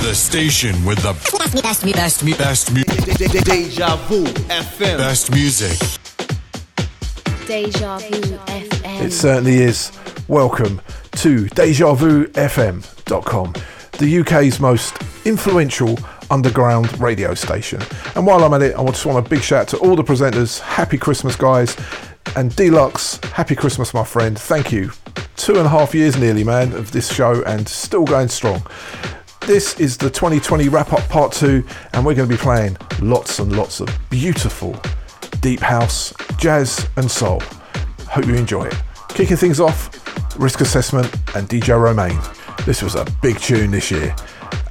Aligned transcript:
The 0.00 0.14
station 0.14 0.82
with 0.84 0.98
the 1.02 1.12
best, 1.12 1.62
best, 1.62 1.84
best, 1.92 2.24
best, 2.24 2.38
best, 2.38 2.74
Deja 3.44 3.96
Vu 4.08 4.24
FM. 4.24 4.96
best 4.96 5.30
music. 5.30 5.78
Deja 7.46 7.98
Vu 7.98 8.20
FM. 8.46 9.02
It 9.02 9.12
certainly 9.12 9.58
is. 9.58 9.92
Welcome 10.28 10.80
to 11.16 11.44
DejaVuFM.com, 11.46 13.52
the 13.98 14.18
UK's 14.20 14.58
most 14.60 14.96
influential 15.26 15.98
underground 16.30 16.98
radio 17.00 17.34
station. 17.34 17.82
And 18.16 18.26
while 18.26 18.42
I'm 18.42 18.54
at 18.54 18.62
it, 18.62 18.74
I 18.76 18.84
just 18.86 19.04
want 19.04 19.24
a 19.24 19.28
big 19.28 19.42
shout 19.42 19.60
out 19.62 19.68
to 19.68 19.76
all 19.78 19.96
the 19.96 20.04
presenters. 20.04 20.60
Happy 20.60 20.96
Christmas, 20.98 21.36
guys. 21.36 21.76
And 22.36 22.54
Deluxe, 22.56 23.18
happy 23.32 23.54
Christmas, 23.54 23.92
my 23.92 24.04
friend. 24.04 24.38
Thank 24.38 24.72
you. 24.72 24.92
Two 25.36 25.56
and 25.56 25.66
a 25.66 25.70
half 25.70 25.94
years 25.94 26.16
nearly, 26.16 26.44
man, 26.44 26.72
of 26.72 26.92
this 26.92 27.12
show 27.12 27.42
and 27.44 27.68
still 27.68 28.04
going 28.04 28.28
strong. 28.28 28.62
This 29.50 29.80
is 29.80 29.96
the 29.96 30.08
2020 30.08 30.68
wrap 30.68 30.92
up 30.92 31.08
part 31.08 31.32
two, 31.32 31.66
and 31.92 32.06
we're 32.06 32.14
going 32.14 32.28
to 32.28 32.32
be 32.32 32.40
playing 32.40 32.76
lots 33.00 33.40
and 33.40 33.50
lots 33.56 33.80
of 33.80 33.88
beautiful 34.08 34.80
deep 35.40 35.58
house, 35.58 36.14
jazz, 36.38 36.88
and 36.94 37.10
soul. 37.10 37.42
Hope 38.06 38.26
you 38.26 38.36
enjoy 38.36 38.66
it. 38.66 38.76
Kicking 39.08 39.36
things 39.36 39.58
off, 39.58 39.90
Risk 40.38 40.60
Assessment 40.60 41.12
and 41.34 41.48
DJ 41.48 41.76
Romaine. 41.76 42.16
This 42.64 42.80
was 42.80 42.94
a 42.94 43.04
big 43.22 43.40
tune 43.40 43.72
this 43.72 43.90
year. 43.90 44.14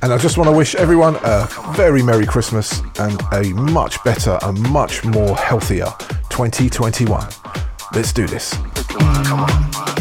And 0.02 0.14
I 0.14 0.18
just 0.18 0.38
want 0.38 0.50
to 0.50 0.56
wish 0.56 0.76
everyone 0.76 1.18
a 1.26 1.50
very 1.76 2.02
Merry 2.02 2.26
Christmas 2.26 2.80
and 3.00 3.22
a 3.34 3.50
much 3.50 4.02
better 4.06 4.40
and 4.44 4.58
much 4.70 5.04
more 5.04 5.36
healthier 5.36 5.88
2021. 6.30 7.28
Let's 7.94 8.14
do 8.14 8.28
this. 8.28 8.58
Let's 8.78 9.99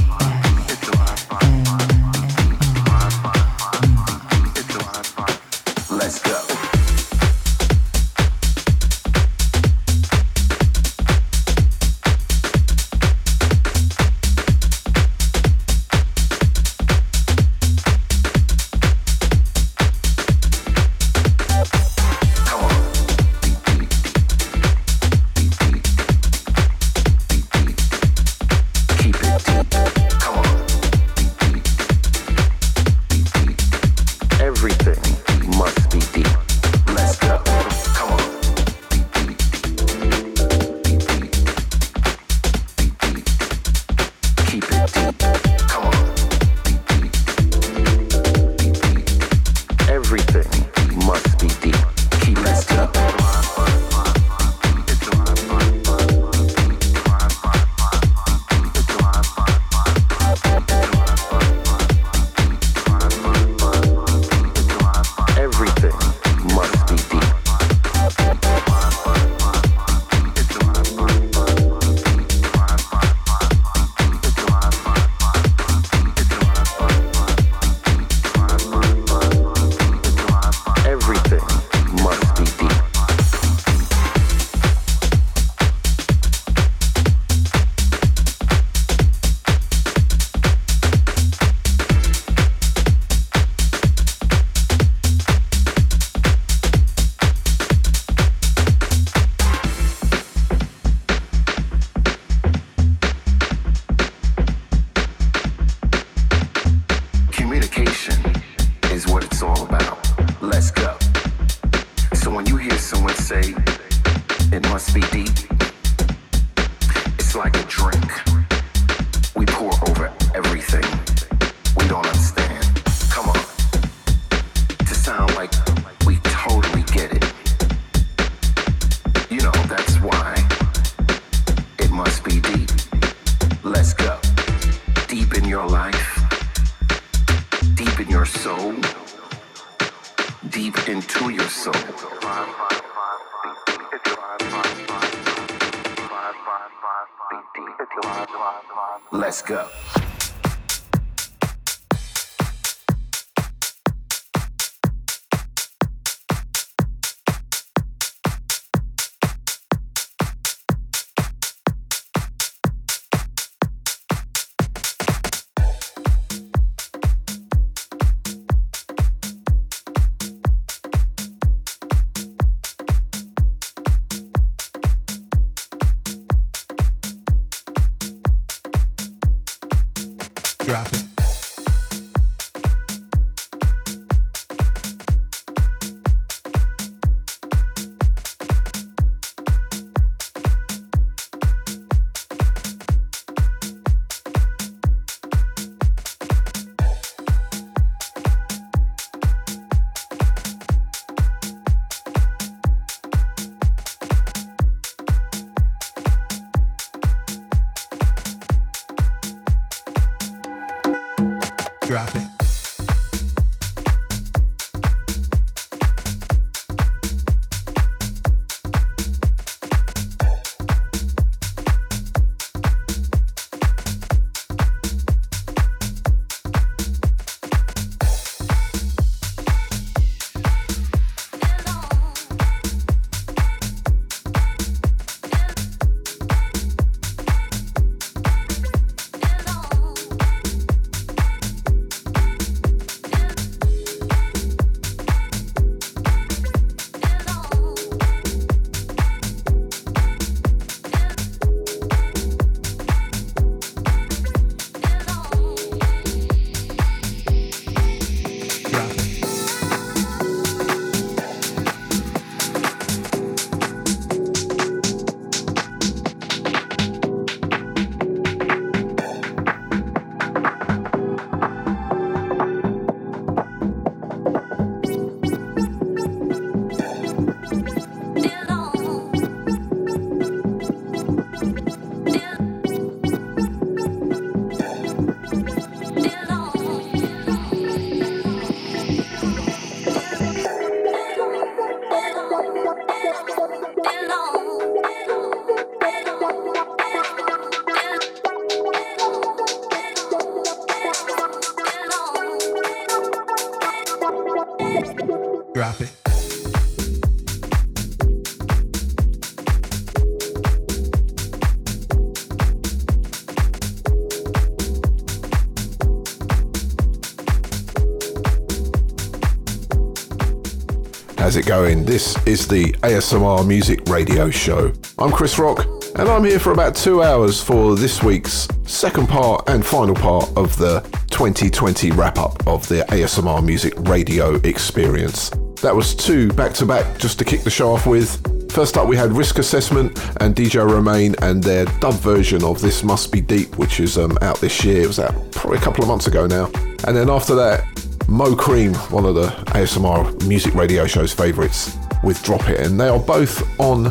going? 321.48 321.82
This 321.82 322.14
is 322.26 322.46
the 322.46 322.72
ASMR 322.82 323.46
Music 323.46 323.80
Radio 323.88 324.28
Show. 324.28 324.70
I'm 324.98 325.10
Chris 325.10 325.38
Rock, 325.38 325.64
and 325.96 326.06
I'm 326.06 326.22
here 326.22 326.38
for 326.38 326.52
about 326.52 326.76
two 326.76 327.02
hours 327.02 327.42
for 327.42 327.74
this 327.74 328.02
week's 328.02 328.46
second 328.66 329.08
part 329.08 329.48
and 329.48 329.64
final 329.64 329.94
part 329.94 330.28
of 330.36 330.54
the 330.58 330.80
2020 331.10 331.92
wrap 331.92 332.18
up 332.18 332.46
of 332.46 332.68
the 332.68 332.84
ASMR 332.90 333.42
Music 333.42 333.72
Radio 333.88 334.34
experience. 334.44 335.30
That 335.62 335.74
was 335.74 335.94
two 335.94 336.28
back 336.32 336.52
to 336.54 336.66
back 336.66 336.98
just 336.98 337.18
to 337.20 337.24
kick 337.24 337.44
the 337.44 337.50
show 337.50 337.72
off 337.72 337.86
with. 337.86 338.52
First 338.52 338.76
up, 338.76 338.86
we 338.86 338.98
had 338.98 339.12
Risk 339.12 339.38
Assessment 339.38 339.98
and 340.20 340.36
DJ 340.36 340.70
Romain 340.70 341.14
and 341.22 341.42
their 341.42 341.64
dub 341.80 341.94
version 341.94 342.44
of 342.44 342.60
This 342.60 342.84
Must 342.84 343.10
Be 343.10 343.22
Deep, 343.22 343.56
which 343.56 343.80
is 343.80 343.96
um, 343.96 344.18
out 344.20 344.38
this 344.40 344.64
year. 344.64 344.82
It 344.82 344.86
was 344.86 344.98
out 344.98 345.14
probably 345.32 345.56
a 345.56 345.62
couple 345.62 345.82
of 345.82 345.88
months 345.88 346.08
ago 346.08 346.26
now. 346.26 346.50
And 346.86 346.94
then 346.96 347.08
after 347.08 347.34
that, 347.36 347.64
Mo 348.08 348.34
Cream, 348.34 348.72
one 348.90 349.04
of 349.04 349.14
the 349.14 349.26
ASMR 349.52 350.26
music 350.26 350.54
radio 350.54 350.86
show's 350.86 351.12
favourites, 351.12 351.76
with 352.02 352.22
Drop 352.22 352.48
It. 352.48 352.60
And 352.60 352.80
they 352.80 352.88
are 352.88 352.98
both 352.98 353.42
on 353.60 353.82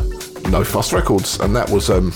No 0.50 0.64
Fuss 0.64 0.92
Records. 0.92 1.38
And 1.38 1.54
that 1.54 1.70
was 1.70 1.88
um, 1.88 2.10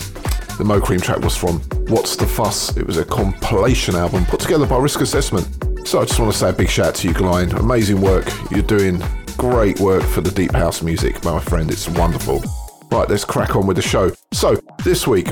the 0.57 0.65
Mo 0.65 0.81
Cream 0.81 0.99
track 0.99 1.19
was 1.19 1.37
from 1.37 1.59
What's 1.87 2.17
the 2.17 2.27
Fuss? 2.27 2.75
It 2.75 2.85
was 2.85 2.97
a 2.97 3.05
compilation 3.05 3.95
album 3.95 4.25
put 4.25 4.41
together 4.41 4.65
by 4.65 4.77
Risk 4.79 4.99
Assessment. 4.99 5.47
So 5.87 6.01
I 6.01 6.05
just 6.05 6.19
want 6.19 6.31
to 6.33 6.37
say 6.37 6.49
a 6.49 6.53
big 6.53 6.69
shout 6.69 6.87
out 6.87 6.95
to 6.95 7.07
you, 7.07 7.13
Glenn. 7.13 7.53
Amazing 7.53 8.01
work. 8.01 8.27
You're 8.51 8.63
doing 8.63 9.01
great 9.37 9.79
work 9.79 10.03
for 10.03 10.19
the 10.19 10.31
deep 10.31 10.51
house 10.51 10.81
music, 10.81 11.23
my 11.23 11.39
friend. 11.39 11.71
It's 11.71 11.87
wonderful. 11.87 12.43
Right, 12.91 13.09
let's 13.09 13.23
crack 13.23 13.55
on 13.55 13.65
with 13.65 13.77
the 13.77 13.81
show. 13.81 14.11
So 14.33 14.59
this 14.83 15.07
week 15.07 15.29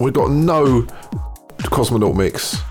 we've 0.00 0.12
got 0.12 0.32
no 0.32 0.82
Cosmonaut 1.58 2.16
mix. 2.16 2.61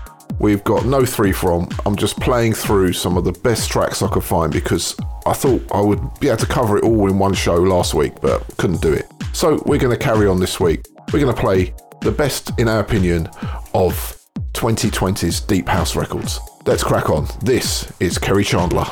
We've 0.42 0.64
got 0.64 0.84
no 0.84 1.04
three 1.04 1.30
from. 1.30 1.68
I'm 1.86 1.94
just 1.94 2.18
playing 2.18 2.54
through 2.54 2.94
some 2.94 3.16
of 3.16 3.22
the 3.24 3.30
best 3.30 3.70
tracks 3.70 4.02
I 4.02 4.08
could 4.08 4.24
find 4.24 4.52
because 4.52 4.96
I 5.24 5.34
thought 5.34 5.62
I 5.70 5.80
would 5.80 6.00
be 6.18 6.26
able 6.26 6.38
to 6.38 6.46
cover 6.46 6.76
it 6.76 6.82
all 6.82 7.08
in 7.08 7.16
one 7.16 7.32
show 7.32 7.54
last 7.54 7.94
week, 7.94 8.20
but 8.20 8.44
couldn't 8.56 8.82
do 8.82 8.92
it. 8.92 9.06
So 9.32 9.62
we're 9.66 9.78
going 9.78 9.96
to 9.96 10.04
carry 10.04 10.26
on 10.26 10.40
this 10.40 10.58
week. 10.58 10.84
We're 11.12 11.20
going 11.20 11.32
to 11.32 11.40
play 11.40 11.72
the 12.00 12.10
best, 12.10 12.58
in 12.58 12.66
our 12.66 12.80
opinion, 12.80 13.28
of 13.72 14.18
2020's 14.54 15.40
Deep 15.42 15.68
House 15.68 15.94
records. 15.94 16.40
Let's 16.66 16.82
crack 16.82 17.08
on. 17.08 17.28
This 17.44 17.92
is 18.00 18.18
Kerry 18.18 18.42
Chandler. 18.42 18.86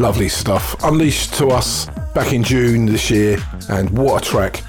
Lovely 0.00 0.30
stuff. 0.30 0.82
Unleashed 0.82 1.34
to 1.34 1.48
us 1.48 1.84
back 2.14 2.32
in 2.32 2.42
June 2.42 2.86
this 2.86 3.10
year, 3.10 3.36
and 3.68 3.90
what 3.90 4.26
a 4.26 4.30
track. 4.30 4.62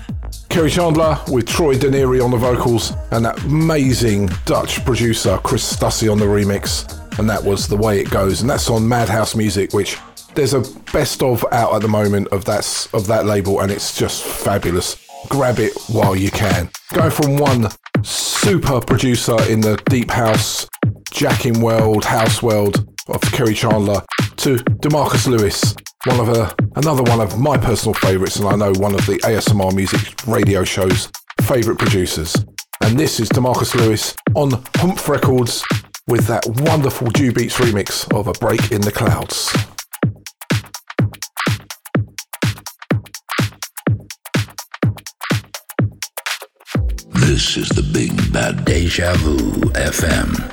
Kerry 0.49 0.69
Chandler 0.69 1.17
with 1.29 1.47
Troy 1.47 1.75
Denari 1.75 2.21
on 2.21 2.31
the 2.31 2.37
vocals, 2.37 2.91
and 3.11 3.23
that 3.23 3.41
amazing 3.45 4.29
Dutch 4.43 4.83
producer 4.83 5.39
Chris 5.41 5.73
Stussy 5.73 6.11
on 6.11 6.19
the 6.19 6.25
remix. 6.25 7.17
And 7.17 7.29
that 7.29 7.41
was 7.41 7.65
The 7.69 7.77
Way 7.77 8.01
It 8.01 8.09
Goes, 8.09 8.41
and 8.41 8.49
that's 8.49 8.69
on 8.69 8.85
Madhouse 8.85 9.33
Music, 9.33 9.71
which 9.71 9.97
there's 10.35 10.53
a 10.53 10.59
best 10.91 11.23
of 11.23 11.45
out 11.53 11.75
at 11.75 11.81
the 11.81 11.87
moment 11.87 12.27
of 12.27 12.43
that, 12.43 12.89
of 12.93 13.07
that 13.07 13.25
label, 13.25 13.61
and 13.61 13.71
it's 13.71 13.97
just 13.97 14.25
fabulous. 14.25 14.97
Grab 15.29 15.59
it 15.59 15.71
while 15.87 16.13
you 16.13 16.29
can. 16.29 16.69
Going 16.93 17.09
from 17.09 17.37
one 17.37 17.69
super 18.03 18.81
producer 18.81 19.41
in 19.49 19.61
the 19.61 19.81
deep 19.89 20.11
house, 20.11 20.67
jacking 21.13 21.61
world, 21.61 22.03
house 22.03 22.43
world 22.43 22.85
of 23.07 23.21
Kerry 23.21 23.53
Chandler 23.53 24.01
to 24.37 24.57
Demarcus 24.81 25.27
Lewis, 25.27 25.75
one 26.05 26.19
of 26.19 26.29
a, 26.29 26.55
another 26.75 27.03
one 27.03 27.19
of 27.19 27.39
my 27.39 27.55
personal 27.55 27.93
favourites, 27.93 28.37
and 28.37 28.47
I 28.47 28.55
know 28.55 28.73
one 28.79 28.95
of 28.95 29.05
the 29.05 29.19
ASMR 29.19 29.75
music 29.75 29.99
radio 30.25 30.63
show's 30.63 31.07
favourite 31.41 31.77
producers. 31.77 32.35
And 32.81 32.99
this 32.99 33.19
is 33.19 33.29
Demarcus 33.29 33.75
Lewis 33.75 34.15
on 34.33 34.63
Humph 34.77 35.07
Records 35.07 35.63
with 36.07 36.25
that 36.25 36.47
wonderful 36.65 37.07
Dew 37.11 37.31
Beats 37.31 37.57
remix 37.57 38.11
of 38.11 38.25
A 38.25 38.33
Break 38.33 38.71
in 38.71 38.81
the 38.81 38.91
Clouds. 38.91 39.55
This 47.31 47.55
is 47.55 47.69
the 47.69 47.81
Big 47.81 48.33
Bad 48.33 48.65
Deja 48.65 49.13
Vu 49.15 49.37
FM 49.71 50.51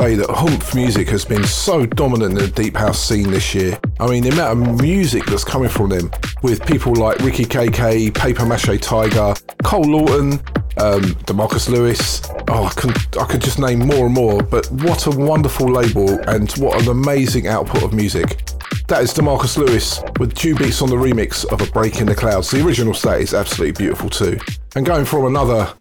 say 0.00 0.14
that 0.14 0.30
Humph 0.30 0.74
music 0.74 1.10
has 1.10 1.26
been 1.26 1.44
so 1.44 1.84
dominant 1.84 2.32
in 2.32 2.38
the 2.38 2.48
deep 2.48 2.74
house 2.74 2.98
scene 2.98 3.30
this 3.30 3.54
year. 3.54 3.78
I 3.98 4.06
mean, 4.06 4.22
the 4.22 4.30
amount 4.30 4.70
of 4.70 4.80
music 4.80 5.26
that's 5.26 5.44
coming 5.44 5.68
from 5.68 5.90
them 5.90 6.10
with 6.42 6.64
people 6.64 6.94
like 6.94 7.18
Ricky 7.18 7.44
KK, 7.44 8.14
Paper 8.14 8.46
Mache 8.46 8.80
Tiger, 8.80 9.34
Cole 9.62 9.82
Lawton, 9.82 10.32
um, 10.78 11.02
Demarcus 11.26 11.68
Lewis. 11.68 12.22
Oh, 12.48 12.64
I 12.64 12.70
can 12.80 12.94
I 13.20 13.26
could 13.26 13.42
just 13.42 13.58
name 13.58 13.80
more 13.80 14.06
and 14.06 14.14
more. 14.14 14.42
But 14.42 14.72
what 14.72 15.06
a 15.06 15.10
wonderful 15.10 15.70
label 15.70 16.18
and 16.30 16.50
what 16.52 16.80
an 16.80 16.88
amazing 16.88 17.46
output 17.46 17.82
of 17.82 17.92
music. 17.92 18.40
That 18.88 19.02
is 19.02 19.12
Demarcus 19.12 19.58
Lewis 19.58 20.02
with 20.18 20.34
two 20.34 20.54
Beats 20.54 20.80
on 20.80 20.88
the 20.88 20.96
remix 20.96 21.44
of 21.52 21.60
A 21.60 21.70
Break 21.72 22.00
in 22.00 22.06
the 22.06 22.14
Clouds. 22.14 22.50
The 22.50 22.64
original 22.64 22.94
state 22.94 23.20
is 23.20 23.34
absolutely 23.34 23.72
beautiful 23.72 24.08
too. 24.08 24.38
And 24.74 24.86
going 24.86 25.04
from 25.04 25.26
another 25.26 25.74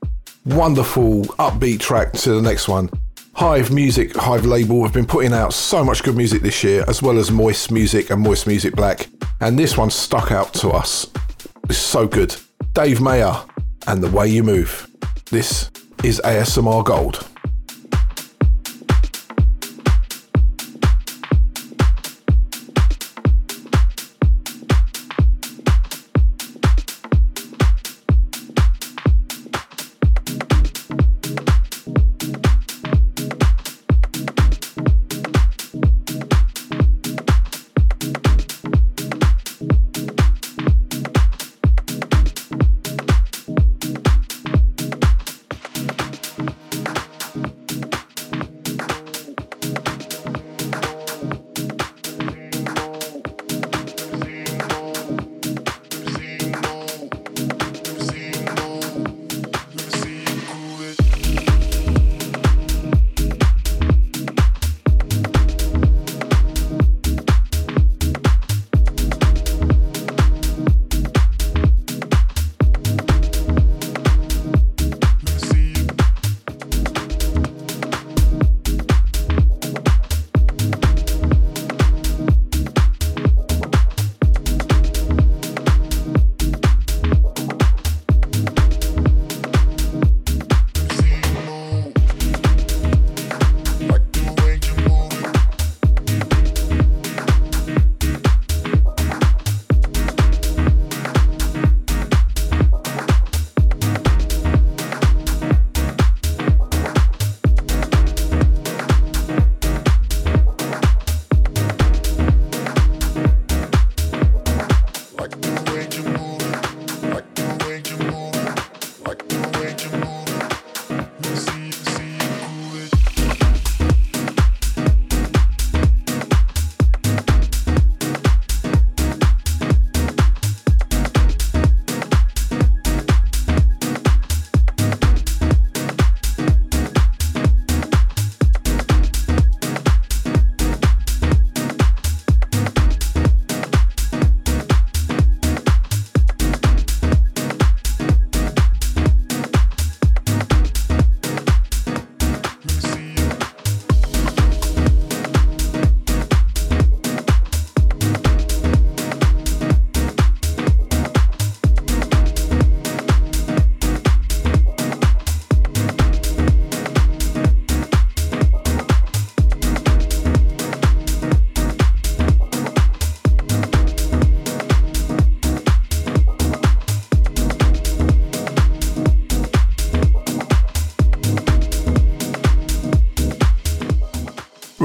wonderful 0.44 1.24
upbeat 1.40 1.80
track 1.80 2.12
to 2.14 2.34
the 2.34 2.42
next 2.42 2.68
one, 2.68 2.90
Hive 3.40 3.72
Music, 3.72 4.14
Hive 4.18 4.46
label, 4.46 4.84
have 4.84 4.92
been 4.92 5.06
putting 5.06 5.32
out 5.32 5.54
so 5.54 5.82
much 5.82 6.04
good 6.04 6.18
music 6.18 6.42
this 6.42 6.62
year, 6.62 6.84
as 6.90 7.02
well 7.02 7.18
as 7.18 7.32
Moist 7.32 7.72
Music 7.72 8.10
and 8.10 8.22
Moist 8.22 8.48
Music 8.48 8.76
Black. 8.76 9.08
And 9.40 9.58
this 9.58 9.78
one 9.78 9.90
stuck 9.92 10.34
out 10.34 10.54
to 10.56 10.72
us. 10.72 11.10
It's 11.70 11.78
so 11.78 12.06
good. 12.06 12.36
Dave 12.74 13.00
Mayer 13.00 13.34
and 13.88 14.04
The 14.04 14.12
Way 14.12 14.28
You 14.28 14.44
Move. 14.44 14.90
This 15.32 15.72
is 16.04 16.20
ASMR 16.26 16.84
Gold. 16.84 17.29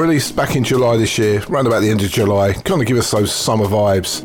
Released 0.04 0.36
back 0.36 0.54
in 0.54 0.62
July 0.62 0.98
this 0.98 1.16
year, 1.16 1.42
around 1.48 1.66
about 1.66 1.80
the 1.80 1.88
end 1.88 2.02
of 2.02 2.10
July. 2.10 2.52
Kind 2.52 2.82
of 2.82 2.86
give 2.86 2.98
us 2.98 3.10
those 3.10 3.32
summer 3.32 3.64
vibes. 3.64 4.22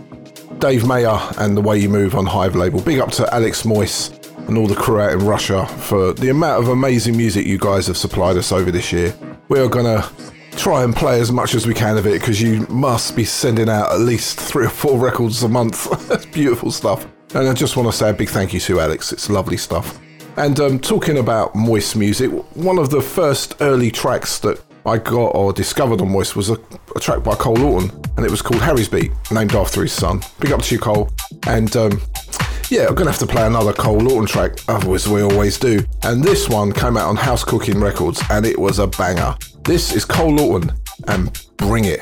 Dave 0.59 0.85
Mayer 0.85 1.17
and 1.37 1.55
The 1.55 1.61
Way 1.61 1.77
You 1.77 1.87
Move 1.87 2.15
on 2.15 2.25
Hive 2.25 2.53
label. 2.53 2.81
Big 2.81 2.99
up 2.99 3.11
to 3.11 3.33
Alex 3.33 3.63
Moyce 3.63 4.11
and 4.49 4.57
all 4.57 4.67
the 4.67 4.75
crew 4.75 4.99
out 4.99 5.13
in 5.13 5.19
Russia 5.19 5.65
for 5.65 6.11
the 6.11 6.29
amount 6.31 6.61
of 6.61 6.67
amazing 6.67 7.15
music 7.15 7.45
you 7.45 7.57
guys 7.57 7.87
have 7.87 7.95
supplied 7.95 8.35
us 8.35 8.51
over 8.51 8.71
this 8.71 8.91
year. 8.91 9.15
We 9.47 9.57
are 9.61 9.69
going 9.69 9.85
to 9.85 10.05
try 10.57 10.83
and 10.83 10.93
play 10.93 11.21
as 11.21 11.31
much 11.31 11.55
as 11.55 11.65
we 11.65 11.73
can 11.73 11.97
of 11.97 12.05
it 12.05 12.19
because 12.19 12.41
you 12.41 12.67
must 12.67 13.15
be 13.15 13.23
sending 13.23 13.69
out 13.69 13.93
at 13.93 14.01
least 14.01 14.37
three 14.37 14.65
or 14.65 14.69
four 14.69 14.99
records 14.99 15.43
a 15.43 15.47
month. 15.47 15.89
That's 16.09 16.25
beautiful 16.25 16.71
stuff. 16.71 17.07
And 17.33 17.47
I 17.47 17.53
just 17.53 17.77
want 17.77 17.89
to 17.89 17.97
say 17.97 18.09
a 18.09 18.13
big 18.13 18.27
thank 18.27 18.53
you 18.53 18.59
to 18.59 18.81
Alex. 18.81 19.13
It's 19.13 19.29
lovely 19.29 19.55
stuff. 19.55 19.97
And 20.35 20.59
um, 20.59 20.79
talking 20.79 21.19
about 21.19 21.55
Moist 21.55 21.95
music, 21.95 22.31
one 22.55 22.77
of 22.77 22.89
the 22.89 23.01
first 23.01 23.55
early 23.61 23.91
tracks 23.91 24.39
that 24.39 24.61
I 24.89 24.97
got 24.97 25.35
or 25.35 25.53
discovered 25.53 26.01
on 26.01 26.11
Moist 26.11 26.35
was 26.35 26.49
a, 26.49 26.57
a 26.95 26.99
track 26.99 27.23
by 27.23 27.35
Cole 27.35 27.53
Lawton, 27.53 27.91
and 28.17 28.25
it 28.25 28.31
was 28.31 28.41
called 28.41 28.59
Harry's 28.63 28.89
Beat, 28.89 29.11
named 29.31 29.53
after 29.53 29.83
his 29.83 29.91
son. 29.91 30.21
Big 30.39 30.51
up 30.51 30.63
to 30.63 30.73
you, 30.73 30.81
Cole. 30.81 31.11
And 31.45 31.75
um, 31.75 32.01
yeah, 32.71 32.87
I'm 32.87 32.95
gonna 32.95 33.11
have 33.11 33.19
to 33.19 33.27
play 33.27 33.45
another 33.45 33.71
Cole 33.71 33.99
Lawton 33.99 34.25
track, 34.25 34.57
as 34.67 35.07
we 35.07 35.21
always 35.21 35.59
do. 35.59 35.85
And 36.01 36.23
this 36.23 36.49
one 36.49 36.71
came 36.71 36.97
out 36.97 37.07
on 37.07 37.15
House 37.15 37.43
Cooking 37.43 37.79
Records, 37.79 38.19
and 38.31 38.47
it 38.47 38.57
was 38.57 38.79
a 38.79 38.87
banger. 38.87 39.35
This 39.63 39.93
is 39.93 40.05
Cole 40.05 40.33
Lawton, 40.33 40.71
and 41.07 41.39
bring 41.57 41.85
it. 41.85 42.01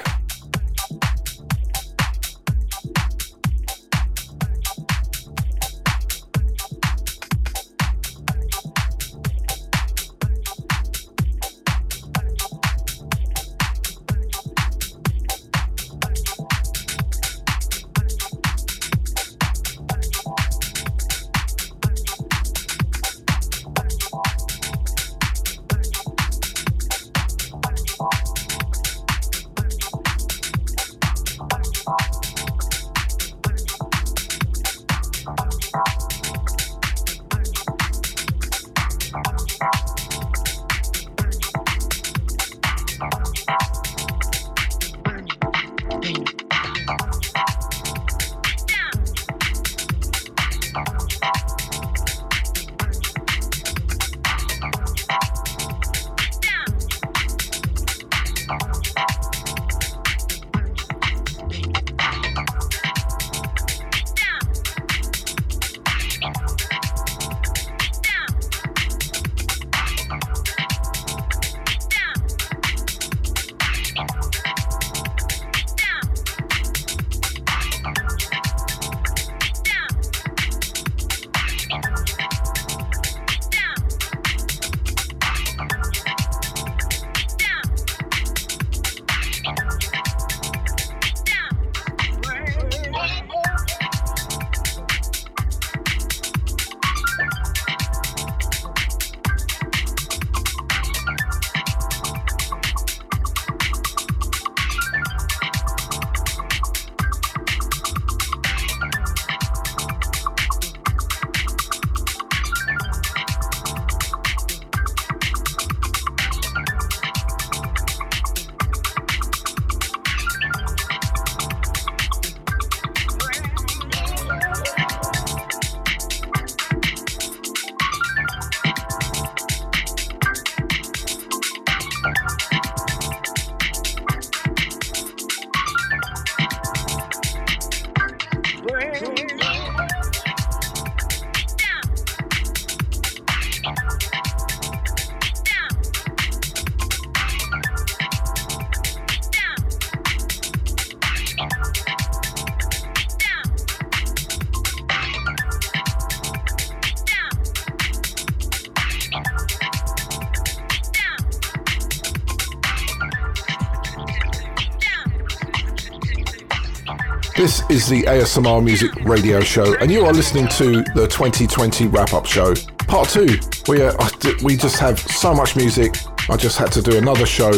Is 167.70 167.90
the 167.90 168.04
ASMR 168.04 168.64
Music 168.64 168.96
Radio 169.04 169.42
Show, 169.42 169.76
and 169.80 169.92
you 169.92 170.06
are 170.06 170.14
listening 170.14 170.48
to 170.48 170.84
the 170.96 171.06
2020 171.06 171.88
wrap 171.88 172.14
up 172.14 172.26
show, 172.26 172.56
part 172.88 173.10
two. 173.10 173.28
We, 173.68 173.82
uh, 173.82 173.92
are, 174.00 174.10
we 174.42 174.56
just 174.56 174.80
have 174.80 174.98
so 174.98 175.34
much 175.34 175.58
music. 175.58 175.98
I 176.30 176.38
just 176.38 176.58
had 176.58 176.72
to 176.72 176.82
do 176.82 176.98
another 176.98 177.26
show 177.26 177.52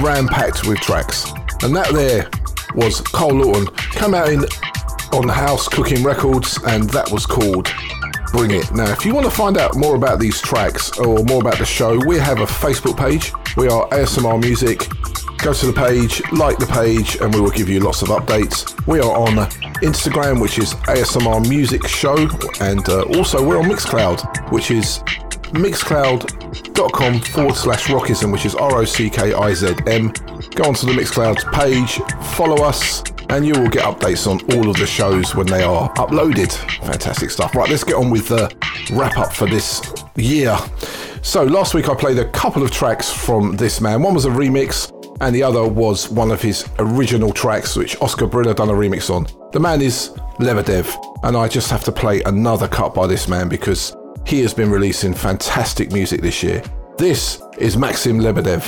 ram 0.00 0.26
packed 0.26 0.66
with 0.66 0.80
tracks. 0.80 1.30
And 1.62 1.76
that 1.76 1.92
there 1.92 2.28
was 2.74 3.00
Cole 3.00 3.34
Lawton, 3.34 3.66
come 3.92 4.14
out 4.14 4.30
in 4.30 4.46
on 5.12 5.28
House 5.28 5.68
Cooking 5.68 6.02
Records, 6.02 6.58
and 6.66 6.90
that 6.90 7.08
was 7.12 7.24
called 7.24 7.72
Bring 8.32 8.50
It. 8.50 8.72
Now, 8.72 8.90
if 8.90 9.06
you 9.06 9.14
want 9.14 9.26
to 9.26 9.32
find 9.32 9.58
out 9.58 9.76
more 9.76 9.94
about 9.94 10.18
these 10.18 10.40
tracks 10.40 10.98
or 10.98 11.22
more 11.22 11.40
about 11.40 11.58
the 11.58 11.66
show, 11.66 11.96
we 12.04 12.18
have 12.18 12.40
a 12.40 12.46
Facebook 12.46 12.98
page. 12.98 13.32
We 13.56 13.68
are 13.68 13.88
ASMR 13.90 14.40
Music 14.40 14.88
go 15.46 15.52
to 15.52 15.66
the 15.66 15.72
page, 15.72 16.20
like 16.32 16.58
the 16.58 16.66
page, 16.66 17.18
and 17.20 17.32
we 17.32 17.40
will 17.40 17.52
give 17.52 17.68
you 17.68 17.78
lots 17.78 18.02
of 18.02 18.08
updates. 18.08 18.84
We 18.88 18.98
are 18.98 19.16
on 19.16 19.36
Instagram, 19.80 20.42
which 20.42 20.58
is 20.58 20.74
ASMR 20.88 21.48
Music 21.48 21.86
Show, 21.86 22.16
and 22.60 22.88
uh, 22.88 23.02
also 23.16 23.46
we're 23.46 23.60
on 23.60 23.66
Mixcloud, 23.66 24.50
which 24.50 24.72
is 24.72 24.98
mixcloud.com 25.54 27.20
forward 27.20 27.54
slash 27.54 27.84
rockism, 27.84 28.32
which 28.32 28.44
is 28.44 28.56
R 28.56 28.78
O 28.78 28.84
C 28.84 29.08
K 29.08 29.34
I 29.34 29.54
Z 29.54 29.68
M. 29.86 30.08
Go 30.56 30.64
onto 30.64 30.84
the 30.84 30.92
Mixcloud 31.00 31.52
page, 31.52 32.00
follow 32.34 32.64
us, 32.64 33.04
and 33.28 33.46
you 33.46 33.52
will 33.52 33.68
get 33.68 33.84
updates 33.84 34.26
on 34.28 34.40
all 34.56 34.68
of 34.68 34.76
the 34.78 34.86
shows 34.86 35.36
when 35.36 35.46
they 35.46 35.62
are 35.62 35.92
uploaded. 35.94 36.50
Fantastic 36.84 37.30
stuff. 37.30 37.54
Right, 37.54 37.70
let's 37.70 37.84
get 37.84 37.94
on 37.94 38.10
with 38.10 38.26
the 38.26 38.52
wrap 38.90 39.16
up 39.16 39.32
for 39.32 39.48
this 39.48 39.80
year. 40.16 40.58
So, 41.22 41.44
last 41.44 41.72
week 41.72 41.88
I 41.88 41.94
played 41.94 42.18
a 42.18 42.28
couple 42.30 42.64
of 42.64 42.72
tracks 42.72 43.12
from 43.12 43.56
this 43.56 43.80
man. 43.80 44.02
One 44.02 44.14
was 44.14 44.24
a 44.24 44.30
remix 44.30 44.95
and 45.20 45.34
the 45.34 45.42
other 45.42 45.66
was 45.66 46.08
one 46.10 46.30
of 46.30 46.42
his 46.42 46.68
original 46.78 47.32
tracks, 47.32 47.76
which 47.76 48.00
Oscar 48.00 48.26
Brilla 48.26 48.54
done 48.54 48.68
a 48.68 48.72
remix 48.72 49.10
on. 49.10 49.26
The 49.52 49.60
man 49.60 49.80
is 49.80 50.10
Lebedev, 50.38 50.94
and 51.22 51.36
I 51.36 51.48
just 51.48 51.70
have 51.70 51.84
to 51.84 51.92
play 51.92 52.22
another 52.22 52.68
cut 52.68 52.94
by 52.94 53.06
this 53.06 53.28
man 53.28 53.48
because 53.48 53.96
he 54.26 54.40
has 54.40 54.52
been 54.52 54.70
releasing 54.70 55.14
fantastic 55.14 55.92
music 55.92 56.20
this 56.20 56.42
year. 56.42 56.62
This 56.98 57.42
is 57.58 57.76
Maxim 57.76 58.18
Lebedev, 58.18 58.62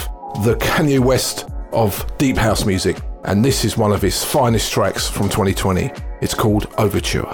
the 0.45 0.55
Kanye 0.57 1.01
West 1.01 1.49
of 1.73 2.07
deep 2.19 2.37
house 2.37 2.65
music, 2.65 2.99
and 3.25 3.45
this 3.45 3.65
is 3.65 3.77
one 3.77 3.93
of 3.93 4.01
his 4.01 4.25
finest 4.25 4.73
tracks 4.73 5.09
from 5.09 5.29
2020. 5.29 5.91
It's 6.21 6.35
called 6.35 6.73
Overture. 6.79 7.27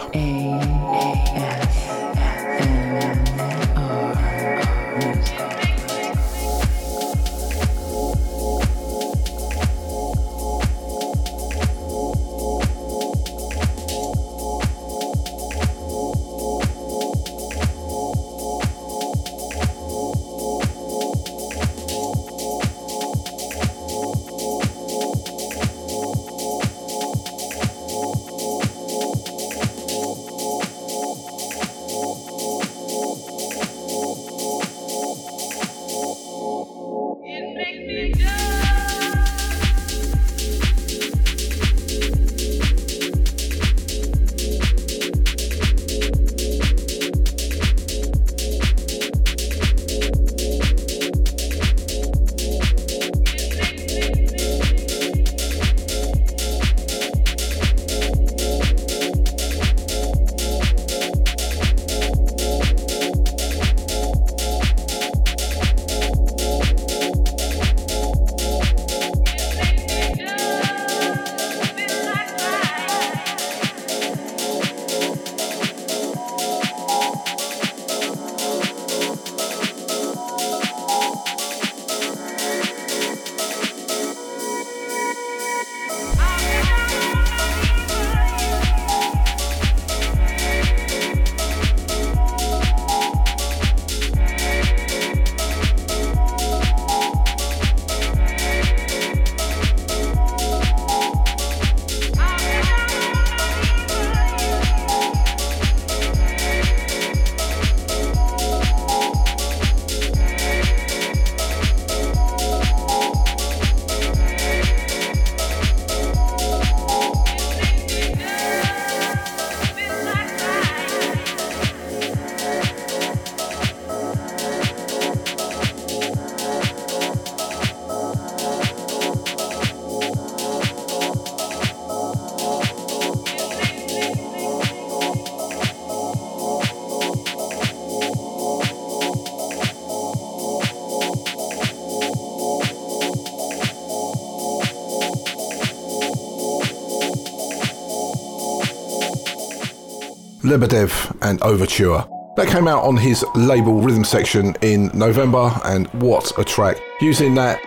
Lebedev 150.54 151.16
and 151.22 151.42
Overture. 151.42 152.04
That 152.36 152.46
came 152.46 152.68
out 152.68 152.84
on 152.84 152.96
his 152.96 153.24
label 153.34 153.80
Rhythm 153.80 154.04
Section 154.04 154.54
in 154.62 154.88
November, 154.94 155.50
and 155.64 155.88
what 155.94 156.38
a 156.38 156.44
track. 156.44 156.80
Using 157.00 157.34
that 157.34 157.60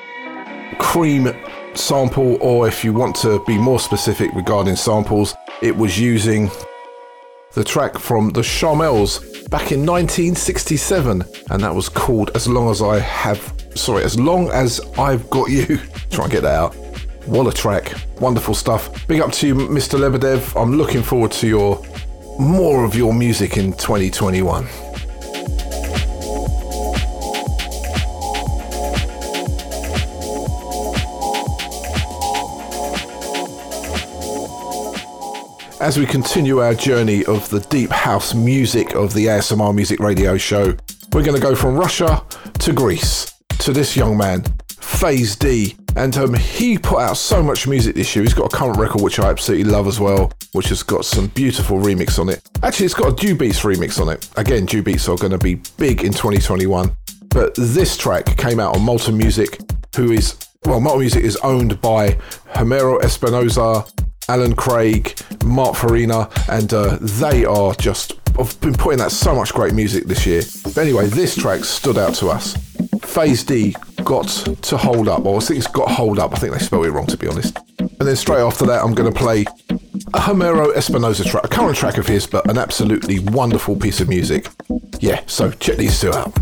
cream 0.80 1.34
sample, 1.74 2.38
or 2.42 2.66
if 2.66 2.86
you 2.86 2.94
want 2.94 3.18
to 3.18 3.44
be 3.44 3.58
more 3.58 3.82
specific 3.82 4.32
regarding 4.34 4.78
samples, 4.78 5.36
it 5.62 5.76
was 5.76 6.00
using 6.00 6.50
the 7.56 7.64
track 7.64 7.98
from 7.98 8.30
the 8.30 8.42
Charmels 8.42 9.20
back 9.50 9.74
in 9.74 9.86
1967, 9.86 11.26
and 11.50 11.64
that 11.64 11.76
was 11.76 11.90
called 11.90 12.32
As 12.36 12.48
Long 12.48 12.70
As 12.70 12.82
I 12.82 13.00
Have. 13.00 13.54
Sorry, 13.76 14.04
As 14.06 14.18
Long 14.18 14.50
As 14.52 14.80
I've 14.98 15.30
Got 15.30 15.50
You. 15.50 15.78
Try 16.10 16.24
and 16.24 16.32
get 16.32 16.44
that 16.44 16.56
out. 16.56 16.74
What 17.28 17.46
a 17.48 17.52
track. 17.52 17.94
Wonderful 18.22 18.54
stuff. 18.54 19.06
Big 19.06 19.20
up 19.20 19.34
to 19.34 19.48
you, 19.48 19.56
Mr. 19.56 20.00
Lebedev. 20.00 20.60
I'm 20.60 20.78
looking 20.78 21.04
forward 21.04 21.34
to 21.34 21.48
your 21.48 21.84
more 22.40 22.84
of 22.86 22.96
your 22.96 23.14
music 23.14 23.58
in 23.58 23.74
2021. 23.74 24.68
As 35.80 35.98
we 35.98 36.06
continue 36.06 36.60
our 36.60 36.74
journey 36.74 37.24
of 37.26 37.50
the 37.50 37.60
deep 37.70 37.92
house 37.92 38.34
music 38.34 38.94
of 38.96 39.14
the 39.14 39.28
ASMR 39.28 39.74
Music 39.74 40.00
Radio 40.00 40.38
Show, 40.38 40.76
we're 41.14 41.24
going 41.24 41.36
to 41.36 41.42
go 41.42 41.56
from 41.56 41.76
Russia 41.76 42.24
to 42.60 42.74
Greece 42.74 43.34
to 43.60 43.72
this 43.74 43.96
young 43.96 44.18
man, 44.18 44.44
Phase 44.80 45.36
D. 45.36 45.76
And 45.96 46.16
um, 46.18 46.34
he 46.34 46.78
put 46.78 47.00
out 47.00 47.18
so 47.18 47.42
much 47.42 47.68
music 47.68 47.96
this 47.96 48.16
year. 48.16 48.24
He's 48.24 48.34
got 48.34 48.54
a 48.54 48.56
current 48.56 48.78
record 48.78 49.02
which 49.02 49.20
I 49.20 49.30
absolutely 49.30 49.72
love 49.72 49.88
as 49.88 50.00
well, 50.00 50.32
which 50.58 50.70
has 50.70 50.82
got 50.82 51.06
some 51.06 51.28
beautiful 51.28 51.78
remix 51.78 52.18
on 52.18 52.30
it. 52.30 52.42
Actually, 52.64 52.88
it's 52.88 52.96
got 52.96 53.14
a 53.14 53.16
Dew 53.16 53.36
remix 53.36 54.02
on 54.02 54.10
it. 54.10 54.28
Again, 54.38 54.66
Dew 54.66 54.80
are 54.80 55.18
going 55.18 55.32
to 55.32 55.38
be 55.38 55.62
big 55.78 56.04
in 56.04 56.12
2021. 56.12 56.98
But 57.30 57.54
this 57.56 57.96
track 57.96 58.26
came 58.38 58.60
out 58.60 58.76
on 58.76 58.82
Molten 58.82 59.16
Music, 59.16 59.60
who 59.96 60.12
is, 60.12 60.36
well, 60.66 60.80
Molten 60.80 61.02
Music 61.02 61.24
is 61.24 61.36
owned 61.38 61.80
by 61.80 62.14
Homero 62.56 63.04
Espinosa, 63.04 63.86
Alan 64.30 64.56
Craig, 64.56 65.16
Mark 65.46 65.76
Farina, 65.76 66.28
and 66.50 66.74
uh, 66.74 66.98
they 67.00 67.46
are 67.46 67.76
just, 67.76 68.14
I've 68.40 68.60
been 68.60 68.74
putting 68.74 69.00
out 69.00 69.12
so 69.12 69.36
much 69.36 69.54
great 69.54 69.76
music 69.76 70.06
this 70.06 70.26
year. 70.26 70.42
But 70.64 70.80
anyway, 70.80 71.06
this 71.06 71.36
track 71.36 71.64
stood 71.66 72.00
out 72.00 72.16
to 72.16 72.30
us. 72.30 72.58
Phase 73.04 73.44
D 73.44 73.76
got 74.04 74.28
to 74.28 74.78
hold 74.78 75.08
up, 75.08 75.24
or 75.24 75.38
I 75.38 75.40
think 75.40 75.60
it's 75.60 75.68
got 75.68 75.92
hold 75.92 76.18
up. 76.18 76.34
I 76.34 76.38
think 76.38 76.54
they 76.54 76.60
spelled 76.60 76.88
it 76.88 76.92
wrong, 76.92 77.06
to 77.08 77.18
be 77.18 77.28
honest. 77.28 77.58
And 77.80 78.08
then 78.08 78.16
straight 78.16 78.42
after 78.42 78.66
that, 78.66 78.84
I'm 78.84 78.94
going 78.94 79.12
to 79.12 79.18
play 79.18 79.46
a 80.14 80.20
Homero 80.20 80.74
Espinosa 80.76 81.24
track, 81.24 81.44
a 81.44 81.48
current 81.48 81.76
track 81.76 81.98
of 81.98 82.08
his, 82.08 82.26
but 82.28 82.50
an 82.50 82.58
absolutely 82.58 83.20
wonderful 83.20 83.76
piece 83.76 84.00
of 84.00 84.08
music. 84.08 84.48
Yeah, 85.00 85.22
so 85.28 85.52
check 85.52 85.78
these 85.78 86.00
two 86.00 86.14
out. 86.14 86.34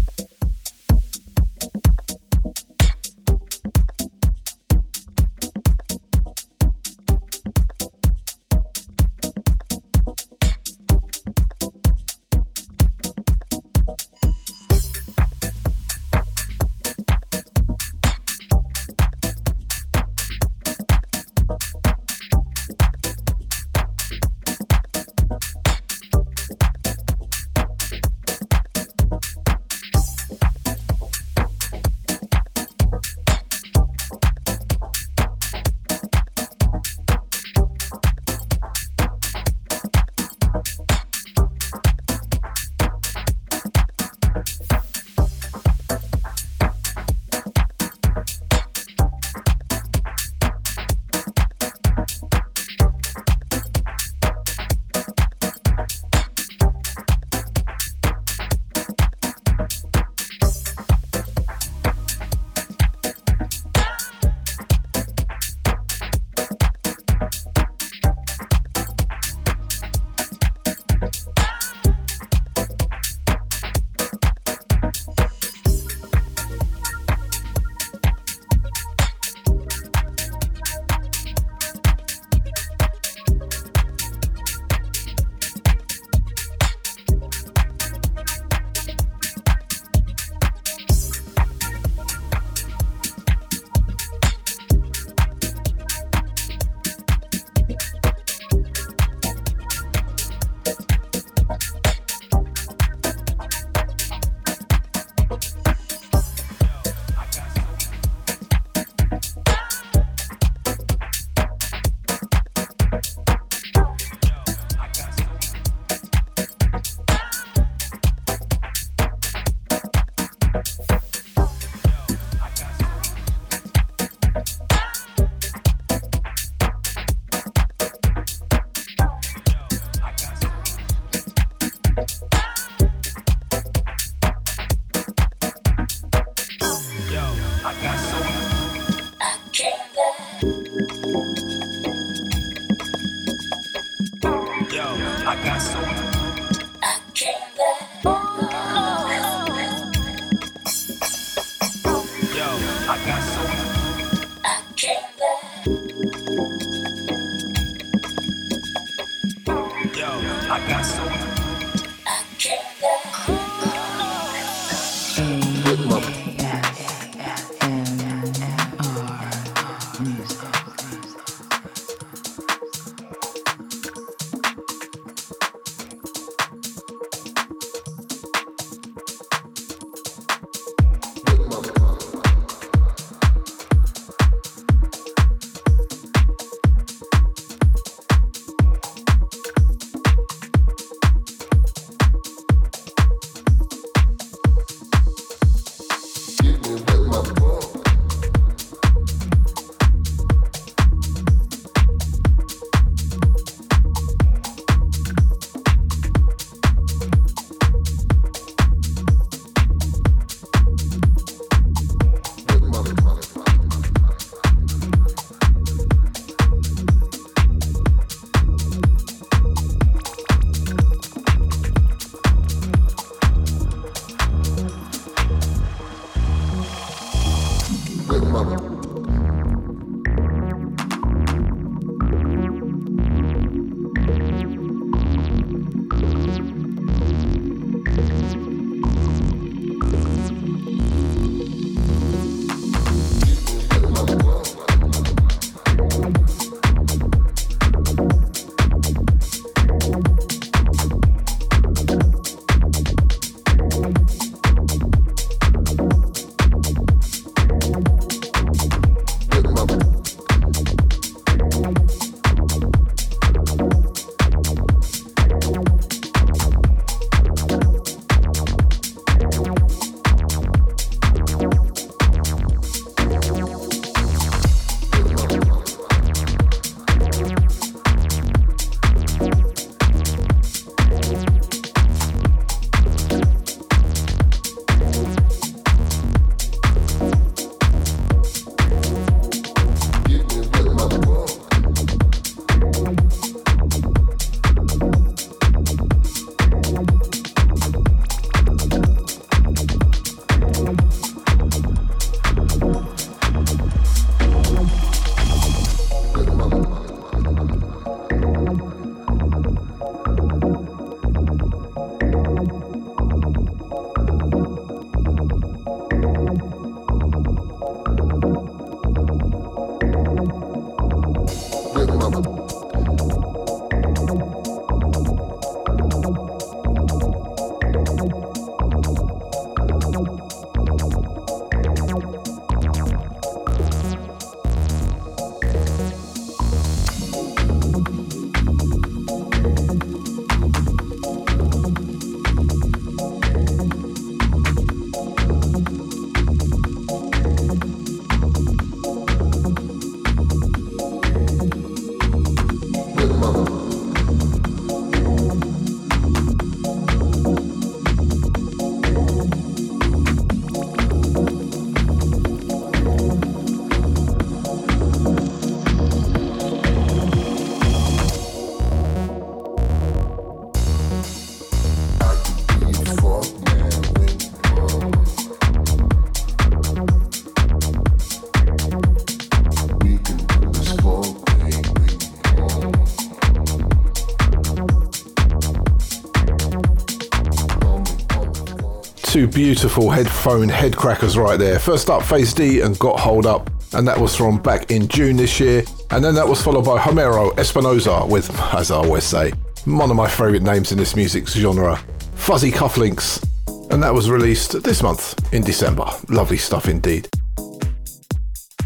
Beautiful 389.27 389.89
headphone 389.89 390.49
head 390.49 390.75
crackers 390.75 391.17
right 391.17 391.38
there. 391.38 391.59
First 391.59 391.89
up, 391.89 392.03
Phase 392.03 392.33
D 392.33 392.61
and 392.61 392.77
Got 392.79 392.99
Hold 392.99 393.25
Up, 393.25 393.49
and 393.73 393.88
that 393.88 393.99
was 393.99 394.15
from 394.15 394.41
back 394.41 394.71
in 394.71 394.88
June 394.88 395.17
this 395.17 395.39
year. 395.39 395.63
And 395.91 396.03
then 396.03 396.15
that 396.15 396.27
was 396.27 396.41
followed 396.41 396.65
by 396.65 396.79
Homero 396.79 397.38
Espinosa 397.38 398.05
with, 398.05 398.29
as 398.53 398.71
I 398.71 398.75
always 398.75 399.03
say, 399.03 399.31
one 399.65 399.89
of 399.89 399.95
my 399.95 400.07
favourite 400.09 400.43
names 400.43 400.71
in 400.71 400.77
this 400.77 400.95
music 400.95 401.27
genre, 401.27 401.77
Fuzzy 402.15 402.51
Cufflinks. 402.51 403.25
And 403.71 403.81
that 403.81 403.93
was 403.93 404.09
released 404.09 404.61
this 404.63 404.83
month 404.83 405.33
in 405.33 405.43
December. 405.43 405.85
Lovely 406.09 406.38
stuff 406.38 406.67
indeed. 406.67 407.07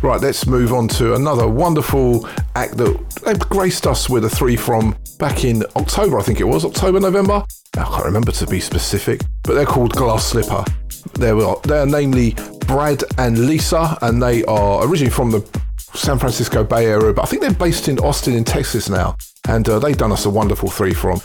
Right, 0.02 0.22
let's 0.22 0.48
move 0.48 0.72
on 0.72 0.88
to 0.90 1.16
another 1.16 1.48
wonderful 1.48 2.26
act 2.56 2.78
that 2.78 3.46
graced 3.50 3.86
us 3.86 4.10
with 4.10 4.24
a 4.24 4.30
three 4.30 4.56
from 4.56 4.96
back 5.20 5.44
in 5.44 5.64
October, 5.76 6.18
I 6.20 6.24
think 6.24 6.40
it 6.40 6.46
was, 6.46 6.64
October, 6.64 7.02
November. 7.02 7.44
I 7.78 7.84
can't 7.84 8.06
remember 8.06 8.32
to 8.32 8.48
be 8.48 8.62
specific, 8.62 9.22
but 9.50 9.56
they're 9.56 9.66
called 9.66 9.92
Glass 9.94 10.28
Slipper. 10.28 10.64
They're, 11.14 11.36
they're 11.64 11.88
namely 11.88 12.36
Brad 12.68 13.04
and 13.18 13.48
Lisa, 13.48 13.98
and 14.04 14.22
they 14.22 14.46
are 14.46 14.88
originally 14.88 15.10
from 15.10 15.32
the 15.32 15.44
San 15.96 16.20
Francisco 16.20 16.64
Bay 16.64 16.86
Area, 16.86 17.12
but 17.12 17.24
I 17.24 17.26
think 17.26 17.42
they're 17.42 17.52
based 17.52 17.88
in 17.88 17.98
Austin, 17.98 18.36
in 18.36 18.44
Texas 18.44 18.90
now, 18.90 19.18
and 19.48 19.68
uh, 19.68 19.80
they've 19.80 19.98
done 19.98 20.12
us 20.12 20.28
a 20.28 20.30
wonderful 20.30 20.70
three 20.70 20.94
from. 20.94 21.20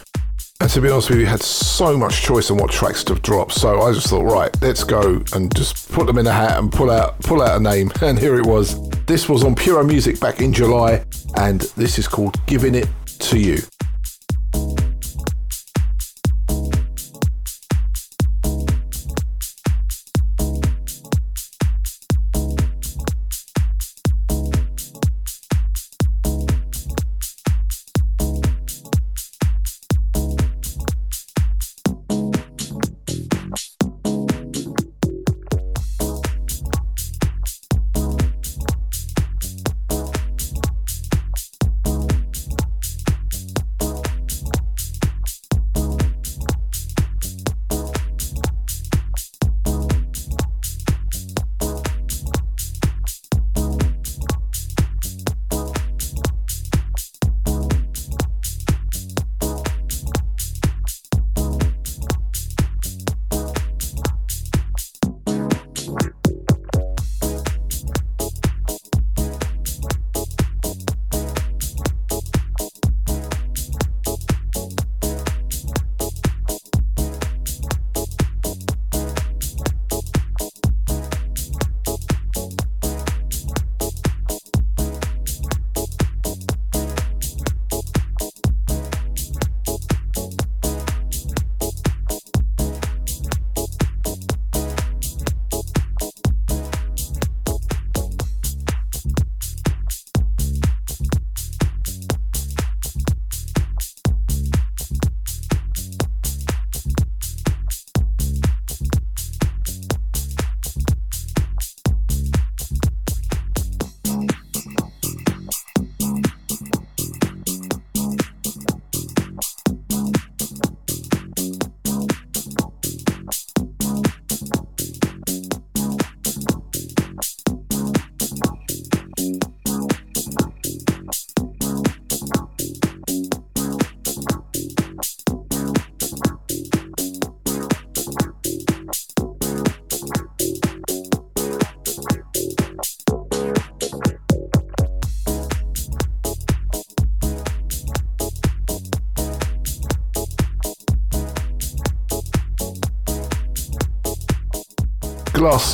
And 0.63 0.71
to 0.71 0.81
be 0.81 0.89
honest 0.89 1.11
with 1.11 1.19
you, 1.19 1.25
we 1.27 1.29
had 1.29 1.43
so 1.43 1.99
much 1.99 2.23
choice 2.23 2.51
on 2.51 2.57
what 2.57 2.71
tracks 2.71 3.05
to 3.05 3.15
drop. 3.17 3.53
So 3.53 3.83
I 3.83 3.93
just 3.93 4.07
thought, 4.07 4.23
right, 4.23 4.63
let's 4.63 4.85
go 4.85 5.23
and 5.35 5.55
just 5.55 5.93
put 5.93 6.07
them 6.07 6.17
in 6.17 6.27
a 6.27 6.33
hat 6.33 6.59
and 6.59 6.73
pull 6.73 6.91
out 6.91 7.21
pull 7.21 7.43
out 7.43 7.61
a 7.61 7.63
name. 7.63 7.93
And 8.01 8.19
here 8.19 8.39
it 8.39 8.47
was. 8.47 8.89
This 9.01 9.29
was 9.29 9.45
on 9.45 9.55
Puro 9.55 9.85
Music 9.85 10.19
back 10.19 10.41
in 10.41 10.51
July, 10.51 11.05
and 11.37 11.61
this 11.77 11.99
is 11.99 12.09
called 12.09 12.41
Giving 12.47 12.75
It 12.75 12.89
to 13.19 13.39
You. 13.39 13.59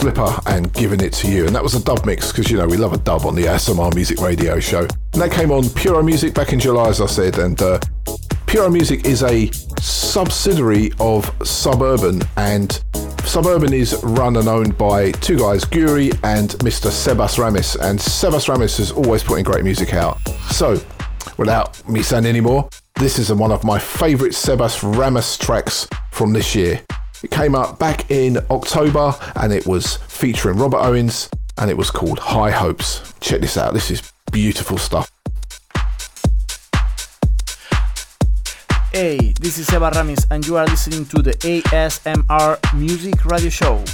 Slipper 0.00 0.40
and 0.46 0.72
Giving 0.72 1.00
It 1.02 1.12
To 1.12 1.30
You. 1.30 1.44
And 1.46 1.54
that 1.54 1.62
was 1.62 1.74
a 1.74 1.84
dub 1.84 2.06
mix 2.06 2.32
because, 2.32 2.50
you 2.50 2.56
know, 2.56 2.66
we 2.66 2.78
love 2.78 2.94
a 2.94 2.98
dub 2.98 3.26
on 3.26 3.34
the 3.34 3.42
ASMR 3.42 3.94
Music 3.94 4.18
Radio 4.18 4.58
show. 4.58 4.88
And 5.12 5.20
that 5.20 5.30
came 5.30 5.50
on 5.50 5.68
Puro 5.68 6.02
Music 6.02 6.32
back 6.32 6.54
in 6.54 6.58
July, 6.58 6.88
as 6.88 7.02
I 7.02 7.06
said. 7.06 7.38
And 7.38 7.60
uh, 7.60 7.78
Puro 8.46 8.70
Music 8.70 9.04
is 9.04 9.22
a 9.22 9.50
subsidiary 9.78 10.92
of 11.00 11.30
Suburban. 11.46 12.22
And 12.38 12.82
Suburban 13.24 13.74
is 13.74 14.02
run 14.02 14.38
and 14.38 14.48
owned 14.48 14.78
by 14.78 15.12
two 15.12 15.36
guys, 15.36 15.66
Guri 15.66 16.18
and 16.24 16.48
Mr. 16.60 16.88
Sebas 16.88 17.36
Ramis. 17.38 17.78
And 17.78 17.98
Sebas 17.98 18.48
Ramis 18.48 18.80
is 18.80 18.92
always 18.92 19.22
putting 19.22 19.44
great 19.44 19.64
music 19.64 19.92
out. 19.92 20.18
So, 20.50 20.82
without 21.36 21.86
me 21.86 22.02
saying 22.02 22.24
any 22.24 22.40
more, 22.40 22.70
this 22.94 23.18
is 23.18 23.30
one 23.30 23.52
of 23.52 23.64
my 23.64 23.78
favourite 23.78 24.32
Sebas 24.32 24.80
Ramis 24.94 25.38
tracks 25.38 25.86
from 26.10 26.32
this 26.32 26.54
year. 26.54 26.80
It 27.22 27.30
came 27.30 27.54
out 27.54 27.78
back 27.78 28.10
in 28.10 28.38
October 28.50 29.14
and 29.36 29.52
it 29.52 29.66
was 29.66 29.96
featuring 30.08 30.56
Robert 30.56 30.78
Owens 30.78 31.28
and 31.58 31.70
it 31.70 31.76
was 31.76 31.90
called 31.90 32.18
High 32.18 32.50
Hopes. 32.50 33.12
Check 33.20 33.42
this 33.42 33.58
out, 33.58 33.74
this 33.74 33.90
is 33.90 34.12
beautiful 34.32 34.78
stuff. 34.78 35.12
Hey, 38.92 39.34
this 39.38 39.58
is 39.58 39.72
Eva 39.72 39.90
Ramis 39.90 40.26
and 40.30 40.46
you 40.46 40.56
are 40.56 40.66
listening 40.66 41.04
to 41.06 41.22
the 41.22 41.32
ASMR 41.32 42.58
Music 42.74 43.24
Radio 43.26 43.50
Show. 43.50 43.84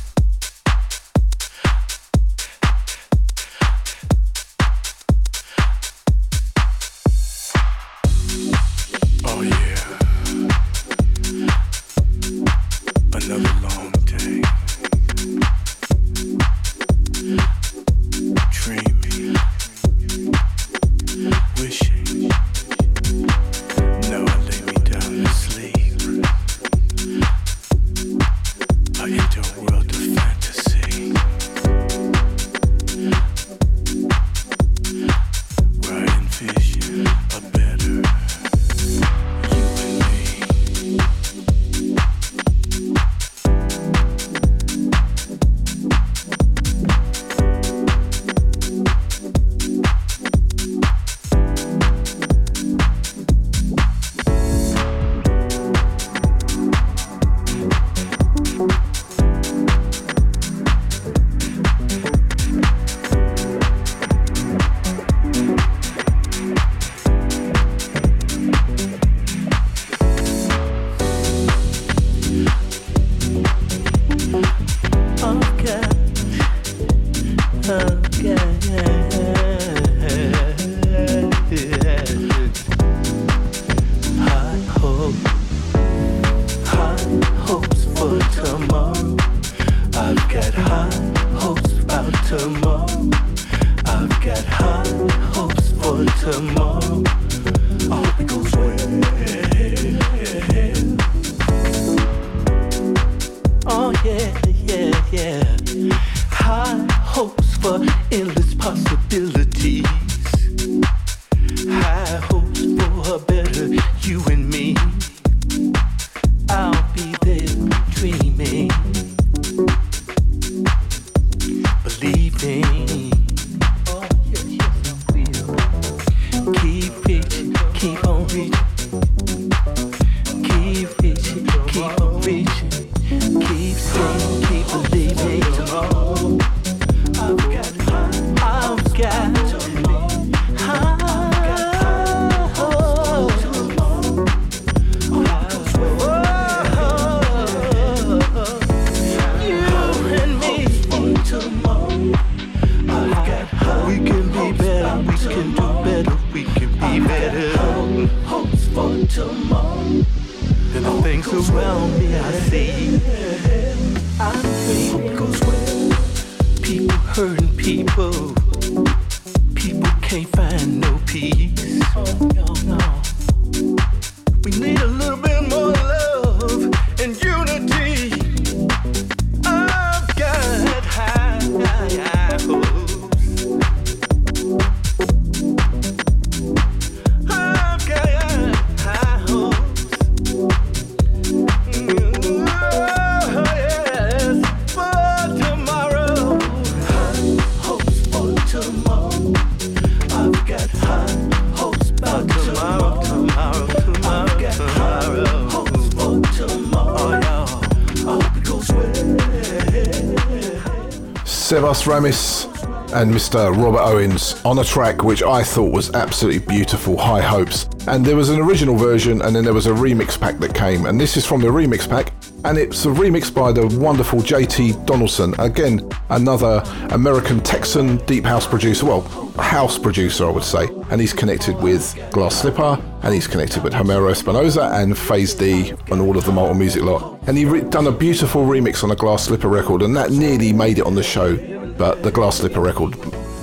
Ramis 211.87 212.47
and 212.93 213.13
Mr. 213.13 213.57
Robert 213.57 213.81
Owens 213.81 214.41
on 214.45 214.59
a 214.59 214.65
track 214.65 215.05
which 215.05 215.23
I 215.23 215.43
thought 215.43 215.73
was 215.73 215.95
absolutely 215.95 216.41
beautiful, 216.41 216.97
High 216.97 217.21
Hopes. 217.21 217.69
And 217.87 218.05
there 218.05 218.17
was 218.17 218.29
an 218.29 218.41
original 218.41 218.77
version 218.77 219.23
and 219.23 219.35
then 219.35 219.45
there 219.45 219.55
was 219.55 219.67
a 219.67 219.73
remix 219.73 220.19
pack 220.19 220.39
that 220.39 220.55
came. 220.55 220.87
And 220.87 221.01
this 221.01 221.17
is 221.17 221.25
from 221.25 221.41
the 221.41 221.49
remix 221.49 221.89
pack. 221.89 222.13
And 222.45 222.59
it's 222.59 222.85
a 222.85 222.89
remix 222.89 223.33
by 223.33 223.53
the 223.53 223.67
wonderful 223.79 224.21
JT 224.21 224.87
Donaldson. 224.87 225.35
Again, 225.39 225.89
another 226.11 226.63
American 226.91 227.41
Texan 227.41 227.99
deep 228.07 228.25
house 228.25 228.47
producer. 228.47 228.87
Well, 228.87 229.03
house 229.39 229.79
producer, 229.79 230.27
I 230.27 230.31
would 230.31 230.45
say. 230.45 230.67
And 230.91 231.01
he's 231.01 231.13
connected 231.13 231.57
with 231.57 231.99
Glass 232.11 232.41
Slipper 232.41 232.83
and 233.03 233.15
he's 233.15 233.27
connected 233.29 233.63
with 233.63 233.73
Homero 233.73 234.11
Espinosa 234.11 234.71
and 234.75 234.99
Phase 234.99 235.35
D 235.35 235.73
and 235.91 236.01
all 236.01 236.17
of 236.17 236.25
the 236.25 236.33
Multi 236.33 236.59
Music 236.59 236.83
lot. 236.83 237.21
And 237.29 237.37
he 237.37 237.45
re- 237.45 237.61
done 237.61 237.87
a 237.87 237.93
beautiful 237.93 238.45
remix 238.45 238.83
on 238.83 238.91
a 238.91 238.97
Glass 238.97 239.27
Slipper 239.27 239.49
record, 239.49 239.83
and 239.83 239.97
that 239.97 240.11
nearly 240.11 240.53
made 240.53 240.79
it 240.79 240.87
on 240.87 240.95
the 240.95 241.03
show, 241.03 241.37
but 241.79 242.03
the 242.03 242.11
Glass 242.11 242.39
Slipper 242.39 242.61
record, 242.61 242.95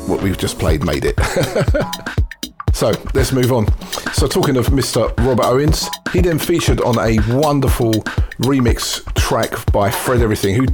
what 0.08 0.22
we've 0.22 0.38
just 0.38 0.60
played, 0.60 0.84
made 0.84 1.06
it. 1.06 1.16
so 2.74 2.92
let's 3.14 3.32
move 3.32 3.52
on. 3.52 3.68
So 4.14 4.28
talking 4.28 4.58
of 4.58 4.68
Mr. 4.68 5.16
Robert 5.26 5.46
Owens, 5.46 5.90
he 6.12 6.22
then 6.22 6.40
featured 6.40 6.82
on 6.82 6.98
a 7.00 7.18
wonderful 7.36 7.94
remix 8.42 9.04
track 9.16 9.54
by 9.72 9.90
Fred 9.90 10.22
Everything, 10.22 10.56
who 10.56 10.66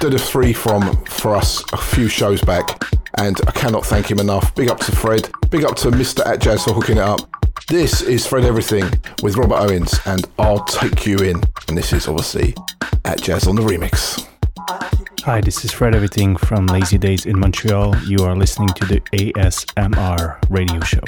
did 0.00 0.14
a 0.14 0.18
three 0.18 0.52
from 0.52 1.04
for 1.04 1.34
us 1.34 1.62
a 1.72 1.76
few 1.76 2.08
shows 2.08 2.40
back, 2.42 2.82
and 3.16 3.36
I 3.46 3.50
cannot 3.52 3.84
thank 3.84 4.10
him 4.10 4.20
enough. 4.20 4.54
Big 4.54 4.68
up 4.68 4.78
to 4.80 4.92
Fred. 4.94 5.30
Big 5.50 5.64
up 5.64 5.76
to 5.76 5.90
Mr. 5.90 6.22
Atjazz 6.24 6.64
for 6.64 6.72
hooking 6.72 6.98
it 6.98 7.02
up. 7.02 7.20
This 7.68 8.00
is 8.00 8.26
Fred 8.26 8.44
Everything 8.44 8.84
with 9.22 9.36
Robert 9.36 9.56
Owens 9.56 10.00
and 10.06 10.24
I'll 10.38 10.64
Take 10.64 11.04
You 11.04 11.18
In. 11.18 11.42
And 11.68 11.76
this 11.76 11.92
is 11.92 12.08
obviously 12.08 12.52
Atjazz 13.04 13.46
on 13.46 13.56
the 13.56 13.62
remix. 13.62 14.26
Hi, 15.28 15.42
this 15.42 15.62
is 15.62 15.70
Fred 15.70 15.94
Everything 15.94 16.36
from 16.36 16.66
Lazy 16.68 16.96
Days 16.96 17.26
in 17.26 17.38
Montreal. 17.38 17.94
You 18.06 18.24
are 18.24 18.34
listening 18.34 18.70
to 18.70 18.86
the 18.86 19.00
ASMR 19.12 20.38
radio 20.48 20.80
show. 20.80 21.02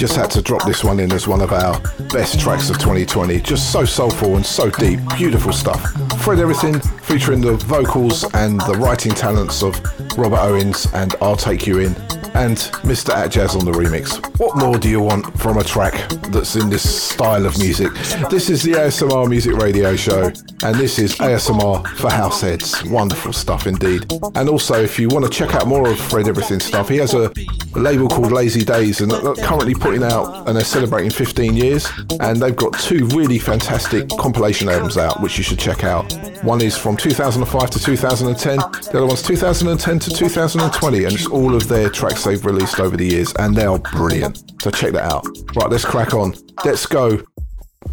Just 0.00 0.16
had 0.16 0.30
to 0.30 0.40
drop 0.40 0.64
this 0.64 0.82
one 0.82 0.98
in 0.98 1.12
as 1.12 1.28
one 1.28 1.42
of 1.42 1.52
our 1.52 1.78
best 2.08 2.40
tracks 2.40 2.70
of 2.70 2.78
2020. 2.78 3.38
Just 3.42 3.70
so 3.70 3.84
soulful 3.84 4.36
and 4.36 4.46
so 4.46 4.70
deep. 4.70 4.98
Beautiful 5.18 5.52
stuff. 5.52 5.92
Fred 6.22 6.38
Everything 6.38 6.80
featuring 7.02 7.42
the 7.42 7.56
vocals 7.56 8.24
and 8.32 8.58
the 8.62 8.72
writing 8.78 9.12
talents 9.12 9.62
of 9.62 9.78
Robert 10.16 10.38
Owens 10.38 10.86
and 10.94 11.14
I'll 11.20 11.36
Take 11.36 11.66
You 11.66 11.80
In 11.80 11.94
and 12.32 12.56
Mr. 12.86 13.12
Atjazz 13.12 13.58
on 13.58 13.66
the 13.66 13.72
remix. 13.72 14.24
What 14.38 14.56
more 14.56 14.78
do 14.78 14.88
you 14.88 15.00
want 15.02 15.38
from 15.38 15.58
a 15.58 15.64
track 15.64 16.08
that's 16.28 16.56
in 16.56 16.70
this 16.70 16.88
style 16.88 17.44
of 17.44 17.58
music? 17.58 17.92
This 18.30 18.48
is 18.48 18.62
the 18.62 18.72
ASMR 18.72 19.28
Music 19.28 19.54
Radio 19.56 19.96
Show, 19.96 20.32
and 20.62 20.76
this 20.76 20.98
is 20.98 21.16
ASMR 21.16 21.86
for 21.96 22.08
Househeads. 22.08 22.88
Wonderful 22.90 23.32
stuff 23.32 23.66
indeed. 23.66 24.10
And 24.34 24.48
also, 24.48 24.82
if 24.82 24.98
you 24.98 25.08
want 25.08 25.24
to 25.24 25.30
check 25.30 25.54
out 25.54 25.66
more 25.66 25.88
of 25.88 25.98
Fred 25.98 26.28
Everything 26.28 26.60
stuff, 26.60 26.88
he 26.88 26.96
has 26.98 27.14
a 27.14 27.32
label 27.74 28.08
called 28.08 28.32
Lazy 28.32 28.64
Days, 28.64 29.00
and 29.00 29.10
they're 29.10 29.34
currently 29.36 29.74
putting 29.74 30.02
out, 30.02 30.46
and 30.46 30.56
they're 30.56 30.64
celebrating 30.64 31.10
15 31.10 31.56
years, 31.56 31.88
and 32.20 32.40
they've 32.40 32.56
got 32.56 32.72
two 32.78 33.06
really 33.08 33.38
fantastic 33.38 34.08
compilation 34.10 34.68
albums 34.68 34.96
out, 34.96 35.20
which 35.20 35.38
you 35.38 35.44
should 35.44 35.58
check 35.58 35.84
out. 35.84 36.12
One 36.42 36.60
is 36.60 36.76
from 36.76 36.96
2005 36.96 37.70
to 37.70 37.78
2010, 37.78 38.56
the 38.56 38.98
other 38.98 39.06
one's 39.06 39.22
2010 39.22 39.98
to 39.98 40.10
2020, 40.10 41.04
and 41.04 41.12
it's 41.12 41.26
all 41.26 41.54
of 41.54 41.68
their 41.68 41.88
tracks 41.90 42.24
they've 42.24 42.44
released 42.44 42.80
over 42.80 42.96
the 42.96 43.06
years, 43.06 43.32
and 43.34 43.54
they 43.54 43.66
are 43.66 43.78
brilliant. 43.78 44.62
So 44.62 44.70
check 44.70 44.92
that 44.92 45.04
out. 45.04 45.26
Right, 45.54 45.70
let's 45.70 45.84
crack 45.84 46.14
on. 46.14 46.34
Let's 46.64 46.86
go. 46.86 47.22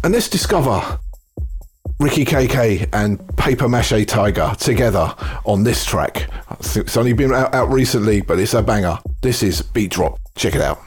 And 0.04 0.12
let's 0.12 0.28
discover 0.28 0.98
Ricky 2.00 2.24
KK 2.24 2.88
and 2.92 3.36
Paper 3.36 3.68
Mache 3.68 4.06
Tiger 4.06 4.54
together 4.60 5.12
on 5.44 5.64
this 5.64 5.84
track. 5.84 6.30
It's 6.60 6.96
only 6.96 7.12
been 7.12 7.32
out, 7.32 7.52
out 7.52 7.70
recently, 7.70 8.20
but 8.20 8.38
it's 8.38 8.54
a 8.54 8.62
banger. 8.62 8.98
This 9.20 9.42
is 9.42 9.62
Beat 9.62 9.90
Drop. 9.90 10.20
Check 10.36 10.54
it 10.54 10.60
out. 10.60 10.78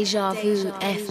Deja 0.00 0.32
Vu 0.32 0.72
FM. 0.80 1.09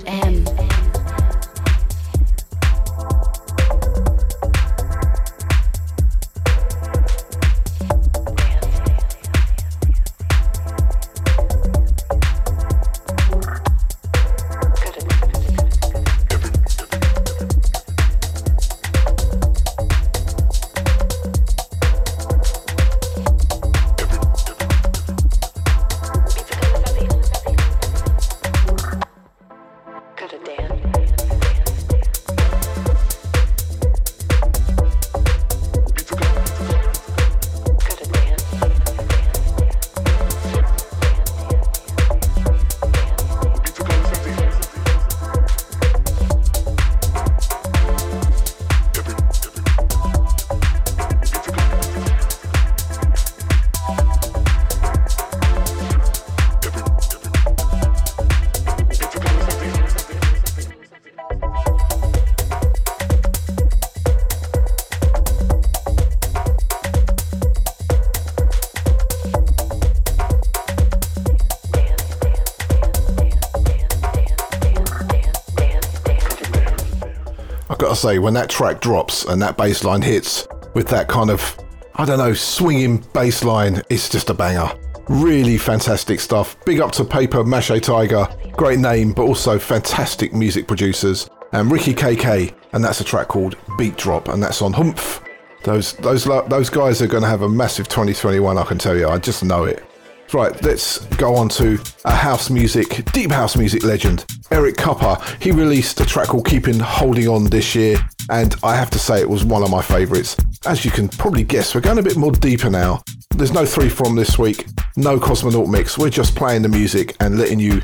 Got 77.80 77.90
to 77.90 77.96
say, 77.96 78.20
when 78.20 78.34
that 78.36 78.50
track 78.50 78.82
drops 78.82 79.26
and 79.26 79.42
that 79.42 79.58
bass 79.58 79.84
line 79.84 80.02
hits 80.02 80.48
with 80.76 80.88
that 80.90 81.08
kind 81.08 81.32
of, 81.32 81.58
I 81.96 82.06
don't 82.06 82.20
know, 82.20 82.34
swinging 82.34 83.04
bass 83.14 83.44
line, 83.44 83.82
it's 83.90 84.10
just 84.10 84.30
a 84.30 84.34
banger. 84.34 84.72
Really 85.08 85.58
fantastic 85.58 86.20
stuff. 86.20 86.56
Big 86.66 86.80
up 86.80 86.92
to 86.94 87.04
Paper 87.04 87.44
Mache 87.44 87.82
Tiger. 87.82 88.28
Great 88.52 88.78
name, 88.78 89.12
but 89.12 89.24
also 89.24 89.58
fantastic 89.58 90.34
music 90.34 90.68
producers. 90.68 91.28
And 91.52 91.72
Ricky 91.72 91.96
KK, 91.96 92.54
and 92.74 92.84
that's 92.84 93.02
a 93.02 93.04
track 93.04 93.28
called 93.28 93.56
Beat 93.78 93.98
Drop, 93.98 94.28
and 94.28 94.44
that's 94.44 94.62
on 94.62 94.74
Humph. 94.74 95.24
Those 95.64 95.94
those 95.94 96.26
those 96.26 96.70
guys 96.70 97.02
are 97.02 97.08
going 97.08 97.24
to 97.24 97.30
have 97.30 97.42
a 97.42 97.50
massive 97.50 97.88
2021, 97.88 98.58
I 98.58 98.64
can 98.64 98.78
tell 98.78 98.96
you. 98.96 99.10
I 99.10 99.18
just 99.18 99.44
know 99.44 99.64
it. 99.64 99.84
Right, 100.32 100.62
let's 100.62 101.00
go 101.16 101.36
on 101.36 101.50
to 101.50 101.80
a 102.06 102.14
house 102.14 102.52
music, 102.52 103.04
deep 103.14 103.32
house 103.32 103.58
music 103.58 103.84
legend, 103.84 104.26
Eric 104.52 104.76
Kupper. 104.76 105.18
He 105.42 105.52
released 105.52 106.00
a 106.02 106.06
track 106.06 106.28
called 106.28 106.46
Keeping 106.46 106.80
Holding 106.80 107.28
On 107.28 107.46
this 107.46 107.74
year, 107.74 107.98
and 108.30 108.56
I 108.62 108.76
have 108.76 108.92
to 108.92 109.00
say 109.00 109.20
it 109.20 109.28
was 109.28 109.44
one 109.44 109.64
of 109.64 109.72
my 109.72 109.82
favourites. 109.82 110.38
As 110.68 110.86
you 110.86 110.92
can 110.92 111.08
probably 111.08 111.44
guess, 111.44 111.74
we're 111.74 111.82
going 111.82 111.98
a 111.98 112.04
bit 112.04 112.16
more 112.16 112.32
deeper 112.32 112.70
now. 112.70 113.02
There's 113.32 113.52
no 113.52 113.66
three 113.66 113.90
from 113.90 114.16
this 114.16 114.38
week, 114.38 114.68
no 114.96 115.20
Cosmonaut 115.20 115.68
mix. 115.68 115.98
We're 115.98 116.12
just 116.12 116.36
playing 116.36 116.62
the 116.62 116.70
music 116.70 117.16
and 117.20 117.40
letting 117.40 117.60
you, 117.60 117.82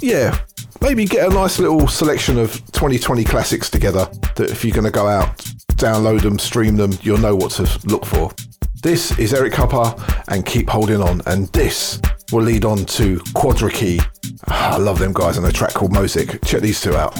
yeah, 0.00 0.36
maybe 0.80 1.04
get 1.04 1.30
a 1.30 1.32
nice 1.32 1.60
little 1.60 1.86
selection 1.86 2.38
of 2.38 2.54
2020 2.72 3.22
classics 3.22 3.70
together 3.70 4.10
that 4.34 4.50
if 4.50 4.64
you're 4.64 4.74
going 4.74 4.84
to 4.84 4.90
go 4.90 5.06
out, 5.06 5.36
download 5.76 6.22
them, 6.22 6.40
stream 6.40 6.74
them, 6.74 6.90
you'll 7.02 7.18
know 7.18 7.36
what 7.36 7.52
to 7.52 7.62
look 7.86 8.04
for. 8.04 8.32
This 8.84 9.18
is 9.18 9.32
Eric 9.32 9.54
Kupper 9.54 9.98
and 10.28 10.44
Keep 10.44 10.68
Holding 10.68 11.00
On, 11.00 11.22
and 11.24 11.48
this 11.54 12.02
will 12.30 12.42
lead 12.42 12.66
on 12.66 12.84
to 12.84 13.18
Quadra-Key. 13.32 13.98
Ah, 14.46 14.74
I 14.74 14.76
love 14.76 14.98
them 14.98 15.14
guys 15.14 15.38
on 15.38 15.46
a 15.46 15.50
track 15.50 15.72
called 15.72 15.90
Mosaic. 15.90 16.44
Check 16.44 16.60
these 16.60 16.82
two 16.82 16.94
out. 16.94 17.18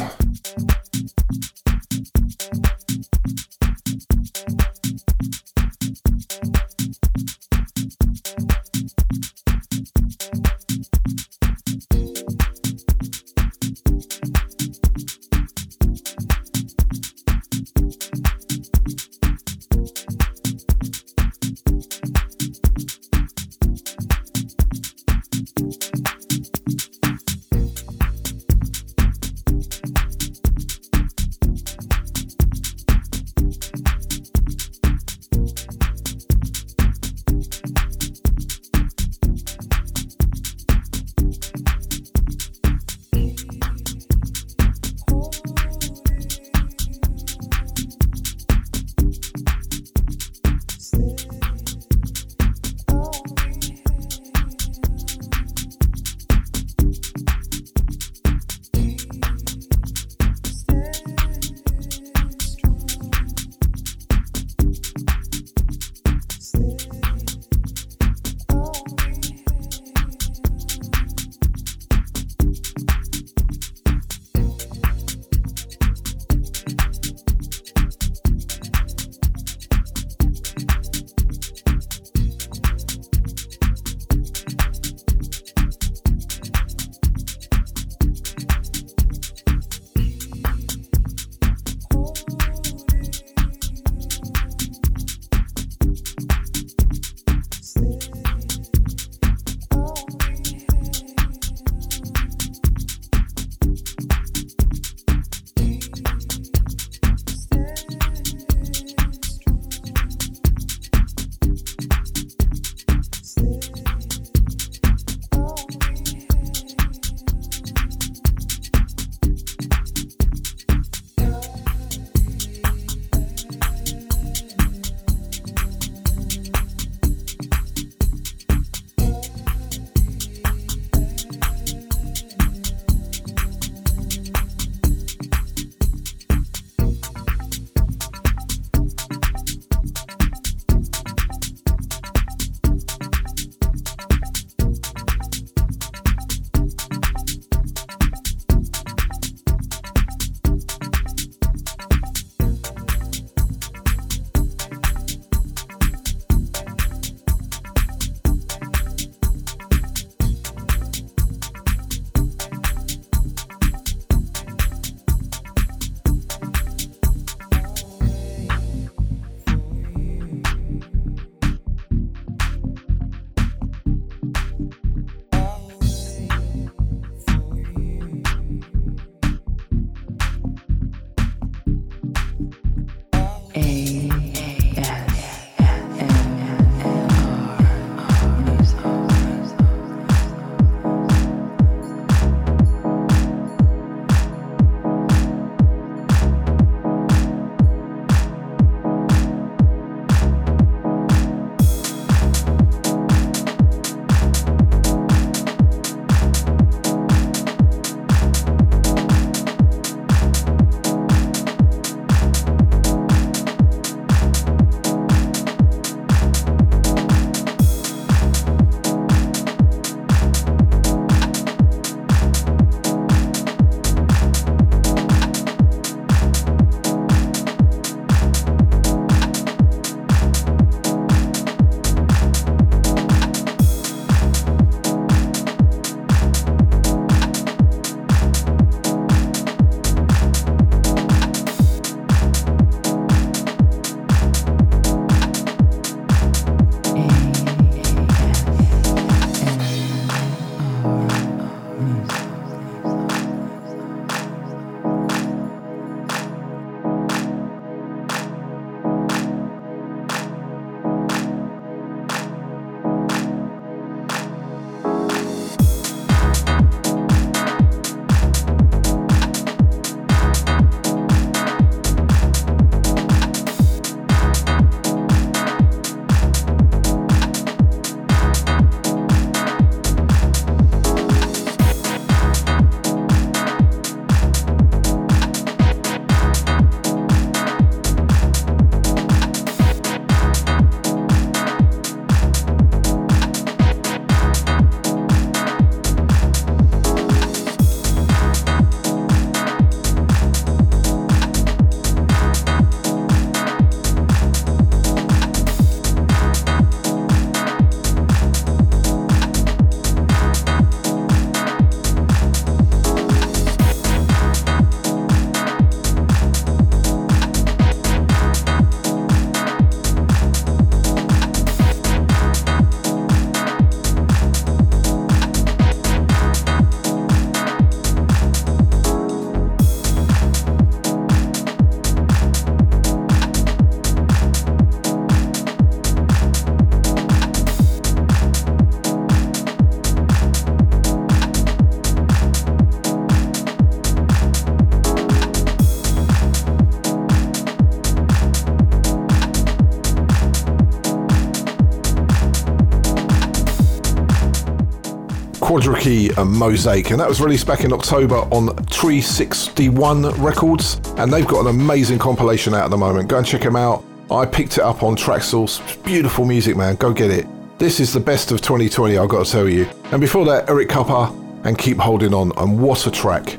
Quadra 355.54 355.76
and 356.18 356.32
Mosaic, 356.32 356.90
and 356.90 356.98
that 356.98 357.08
was 357.08 357.20
released 357.20 357.46
back 357.46 357.62
in 357.62 357.72
October 357.72 358.16
on 358.32 358.48
361 358.66 360.02
Records, 360.20 360.80
and 360.96 361.12
they've 361.12 361.28
got 361.28 361.42
an 361.42 361.46
amazing 361.46 362.00
compilation 362.00 362.54
out 362.54 362.64
at 362.64 362.70
the 362.72 362.76
moment. 362.76 363.08
Go 363.08 363.18
and 363.18 363.26
check 363.26 363.42
them 363.42 363.54
out. 363.54 363.84
I 364.10 364.26
picked 364.26 364.58
it 364.58 364.64
up 364.64 364.82
on 364.82 364.96
Traxsource. 364.96 365.80
Beautiful 365.84 366.24
music, 366.24 366.56
man. 366.56 366.74
Go 366.74 366.92
get 366.92 367.12
it. 367.12 367.28
This 367.56 367.78
is 367.78 367.92
the 367.92 368.00
best 368.00 368.32
of 368.32 368.40
2020, 368.40 368.98
I've 368.98 369.08
got 369.08 369.26
to 369.26 369.30
tell 369.30 369.48
you. 369.48 369.68
And 369.92 370.00
before 370.00 370.24
that, 370.24 370.50
Eric 370.50 370.70
Kupper 370.70 371.46
and 371.46 371.56
Keep 371.56 371.78
Holding 371.78 372.14
On, 372.14 372.32
and 372.36 372.60
what 372.60 372.88
a 372.88 372.90
track. 372.90 373.38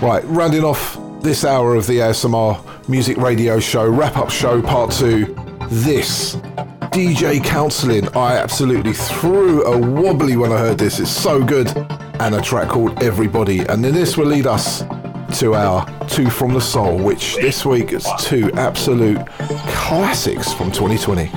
Right, 0.00 0.22
rounding 0.26 0.62
off 0.62 0.96
this 1.20 1.44
hour 1.44 1.74
of 1.74 1.88
the 1.88 1.98
ASMR 1.98 2.88
Music 2.88 3.16
Radio 3.16 3.58
Show, 3.58 3.90
wrap 3.90 4.16
up 4.18 4.30
show 4.30 4.62
part 4.62 4.92
two. 4.92 5.34
This 5.68 6.35
DJ 6.96 7.44
Counseling. 7.44 8.08
I 8.16 8.38
absolutely 8.38 8.94
threw 8.94 9.62
a 9.66 9.76
wobbly 9.76 10.38
when 10.38 10.50
I 10.50 10.56
heard 10.56 10.78
this. 10.78 10.98
It's 10.98 11.10
so 11.10 11.44
good. 11.44 11.68
And 12.20 12.34
a 12.34 12.40
track 12.40 12.70
called 12.70 13.02
Everybody. 13.02 13.58
And 13.66 13.84
then 13.84 13.92
this 13.92 14.16
will 14.16 14.24
lead 14.24 14.46
us 14.46 14.82
to 15.38 15.54
our 15.54 15.84
Two 16.08 16.30
from 16.30 16.54
the 16.54 16.60
Soul, 16.60 16.98
which 16.98 17.36
this 17.36 17.66
week 17.66 17.92
is 17.92 18.08
two 18.18 18.50
absolute 18.54 19.18
classics 19.26 20.54
from 20.54 20.72
2020. 20.72 21.30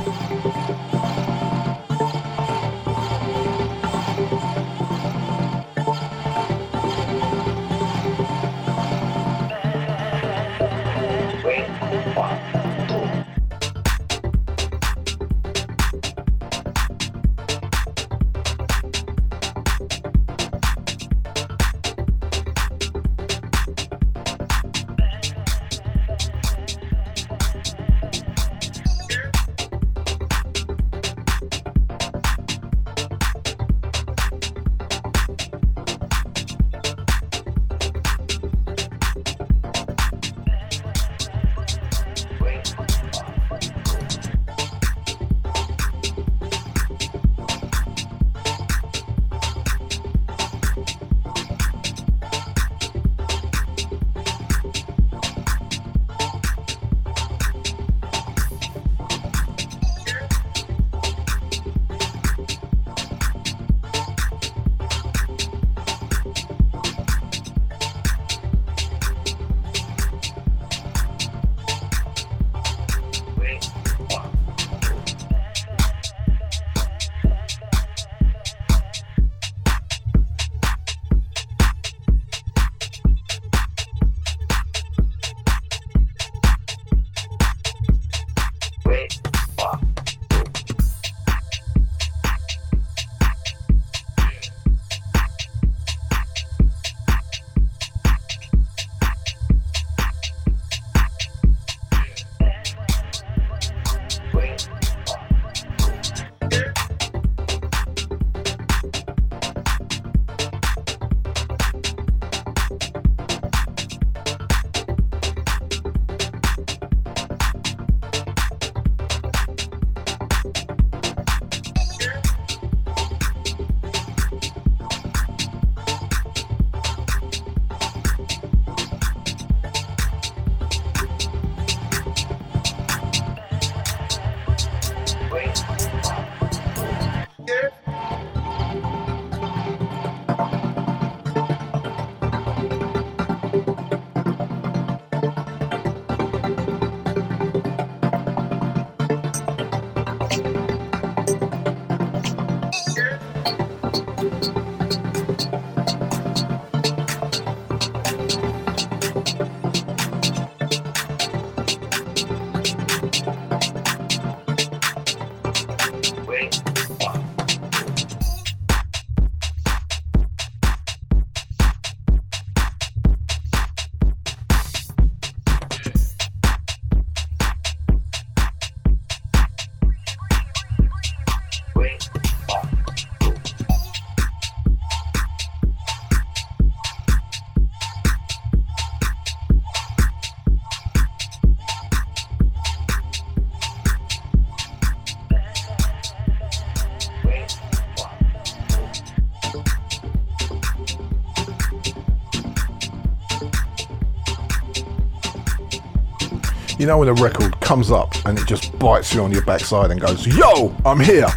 Know 206.89 206.97
when 206.97 207.07
a 207.07 207.13
record 207.13 207.59
comes 207.61 207.91
up 207.91 208.15
and 208.25 208.39
it 208.39 208.47
just 208.47 208.77
bites 208.79 209.13
you 209.13 209.21
on 209.21 209.31
your 209.31 209.43
backside 209.43 209.91
and 209.91 210.01
goes, 210.01 210.25
Yo, 210.25 210.75
I'm 210.83 210.99
here. 210.99 211.27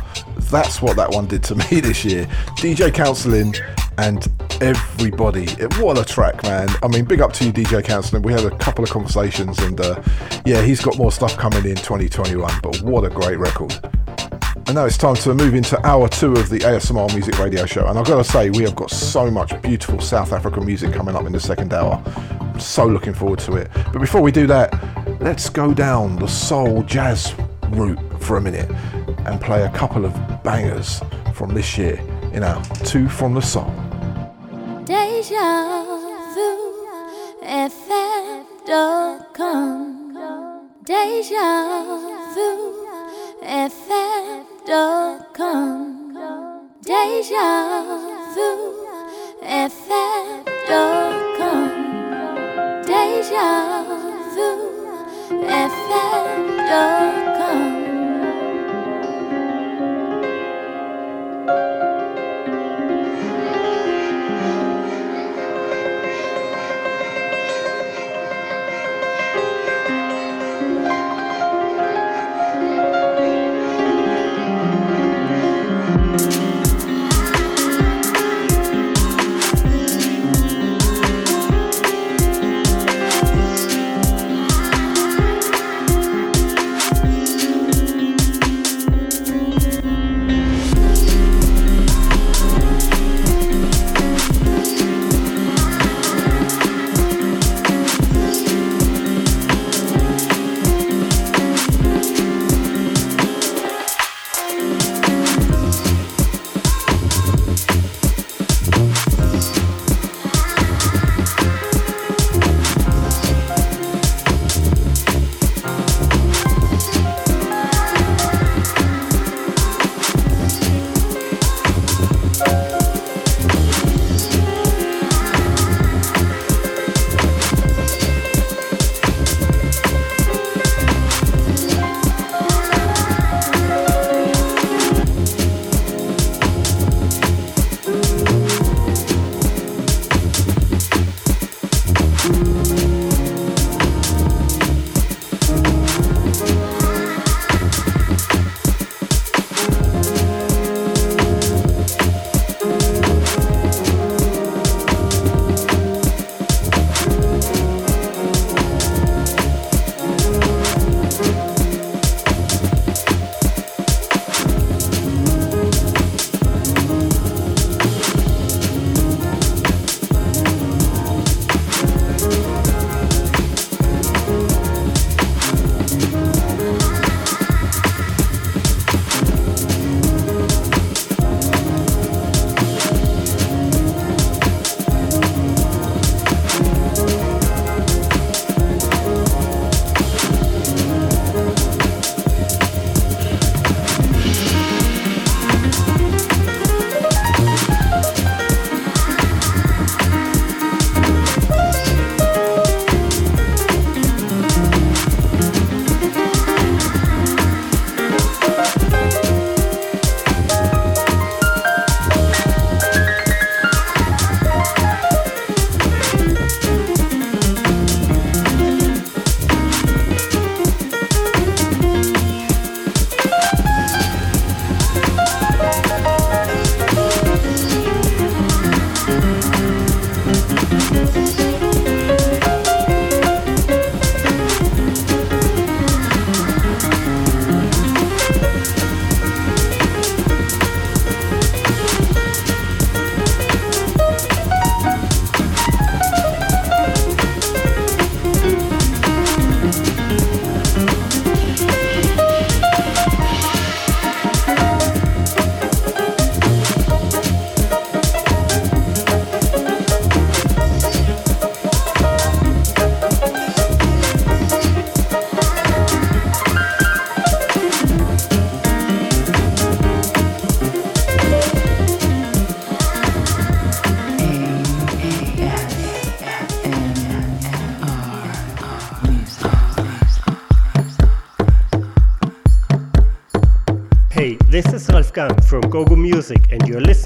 That's 0.50 0.80
what 0.80 0.96
that 0.96 1.10
one 1.10 1.26
did 1.26 1.44
to 1.44 1.54
me 1.70 1.80
this 1.80 2.06
year. 2.06 2.24
DJ 2.56 2.92
Counseling 2.92 3.54
and 3.98 4.26
everybody. 4.62 5.46
What 5.78 5.98
a 5.98 6.06
track, 6.06 6.42
man. 6.44 6.70
I 6.82 6.88
mean, 6.88 7.04
big 7.04 7.20
up 7.20 7.34
to 7.34 7.44
you, 7.44 7.52
DJ 7.52 7.84
Counseling. 7.84 8.22
We 8.22 8.32
had 8.32 8.46
a 8.46 8.56
couple 8.56 8.82
of 8.82 8.88
conversations 8.88 9.58
and 9.58 9.78
uh, 9.78 10.02
yeah, 10.46 10.62
he's 10.62 10.80
got 10.80 10.96
more 10.96 11.12
stuff 11.12 11.36
coming 11.36 11.66
in 11.66 11.76
2021, 11.76 12.50
but 12.62 12.80
what 12.80 13.04
a 13.04 13.10
great 13.10 13.38
record. 13.38 13.78
And 14.66 14.76
now 14.76 14.86
it's 14.86 14.96
time 14.96 15.16
to 15.16 15.34
move 15.34 15.54
into 15.54 15.78
hour 15.86 16.08
two 16.08 16.32
of 16.32 16.48
the 16.48 16.60
ASMR 16.60 17.12
Music 17.12 17.38
Radio 17.38 17.66
Show. 17.66 17.86
And 17.88 17.98
I've 17.98 18.06
got 18.06 18.16
to 18.16 18.24
say, 18.24 18.48
we 18.48 18.62
have 18.62 18.76
got 18.76 18.90
so 18.90 19.30
much 19.30 19.60
beautiful 19.60 20.00
South 20.00 20.32
African 20.32 20.64
music 20.64 20.94
coming 20.94 21.14
up 21.14 21.26
in 21.26 21.32
the 21.32 21.40
second 21.40 21.74
hour. 21.74 22.02
So 22.58 22.86
looking 22.86 23.12
forward 23.12 23.40
to 23.40 23.56
it. 23.56 23.70
But 23.92 23.98
before 23.98 24.22
we 24.22 24.32
do 24.32 24.46
that, 24.46 24.72
let's 25.22 25.48
go 25.48 25.72
down 25.72 26.16
the 26.16 26.26
soul 26.26 26.82
jazz 26.82 27.32
route 27.70 27.98
for 28.20 28.36
a 28.36 28.40
minute 28.40 28.68
and 29.26 29.40
play 29.40 29.62
a 29.62 29.70
couple 29.70 30.04
of 30.04 30.12
bangers 30.42 31.00
from 31.34 31.54
this 31.54 31.78
year 31.78 31.98
in 32.32 32.42
our 32.42 32.60
Two 32.84 33.08
from 33.08 33.34
the 33.34 33.40
Soul. 33.40 33.72
Deja 34.84 35.84
vu, 36.34 36.74
FM.com. 37.42 38.48
Deja 40.84 41.84
vu, 42.34 42.74
FM.com. 43.42 44.38
Deja 46.82 48.02
vu. 48.34 48.72
Wolfgang 55.40 57.81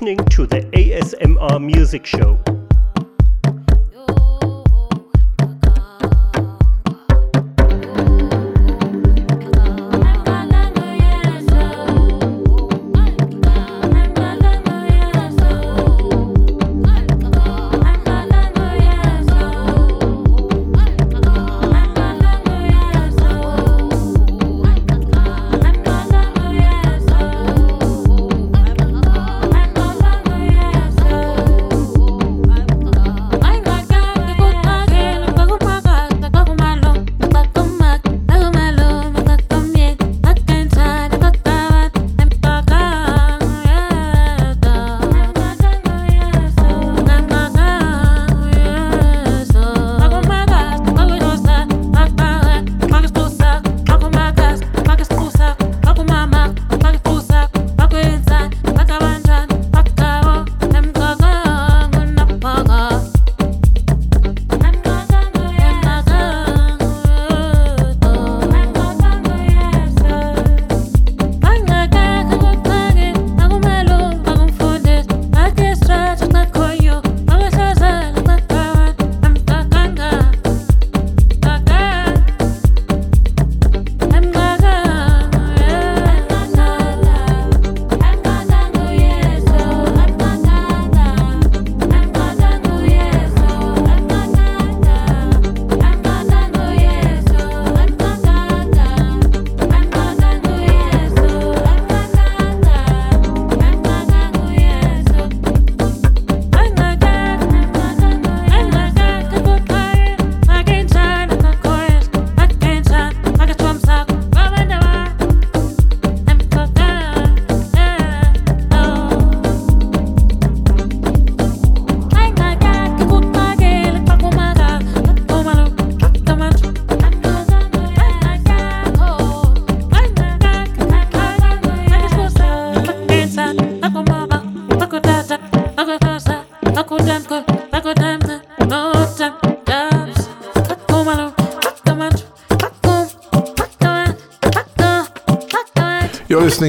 listening 0.06 0.28
to 0.28 0.46
the 0.46 0.60
ASMR 0.70 1.60
Music 1.60 2.06
Show. 2.06 2.45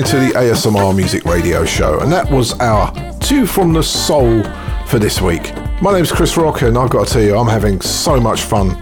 To 0.08 0.20
the 0.20 0.32
ASMR 0.36 0.95
Music 0.95 1.26
Radio 1.26 1.66
Show, 1.66 1.99
and 1.99 2.10
that 2.14 2.32
was 2.32 2.58
our 2.62 2.93
Two 3.20 3.45
from 3.45 3.74
the 3.74 3.84
Soul 3.84 4.41
for 4.86 4.99
this 4.99 5.20
week. 5.20 5.53
My 5.82 5.91
name's 5.91 6.14
Chris 6.14 6.38
Rock, 6.38 6.62
and 6.62 6.78
I've 6.78 6.89
got 6.89 7.08
to 7.08 7.14
tell 7.14 7.22
you, 7.22 7.36
I'm 7.38 7.49
having 7.49 7.82
so 7.82 8.18
much 8.18 8.43
fun 8.43 8.80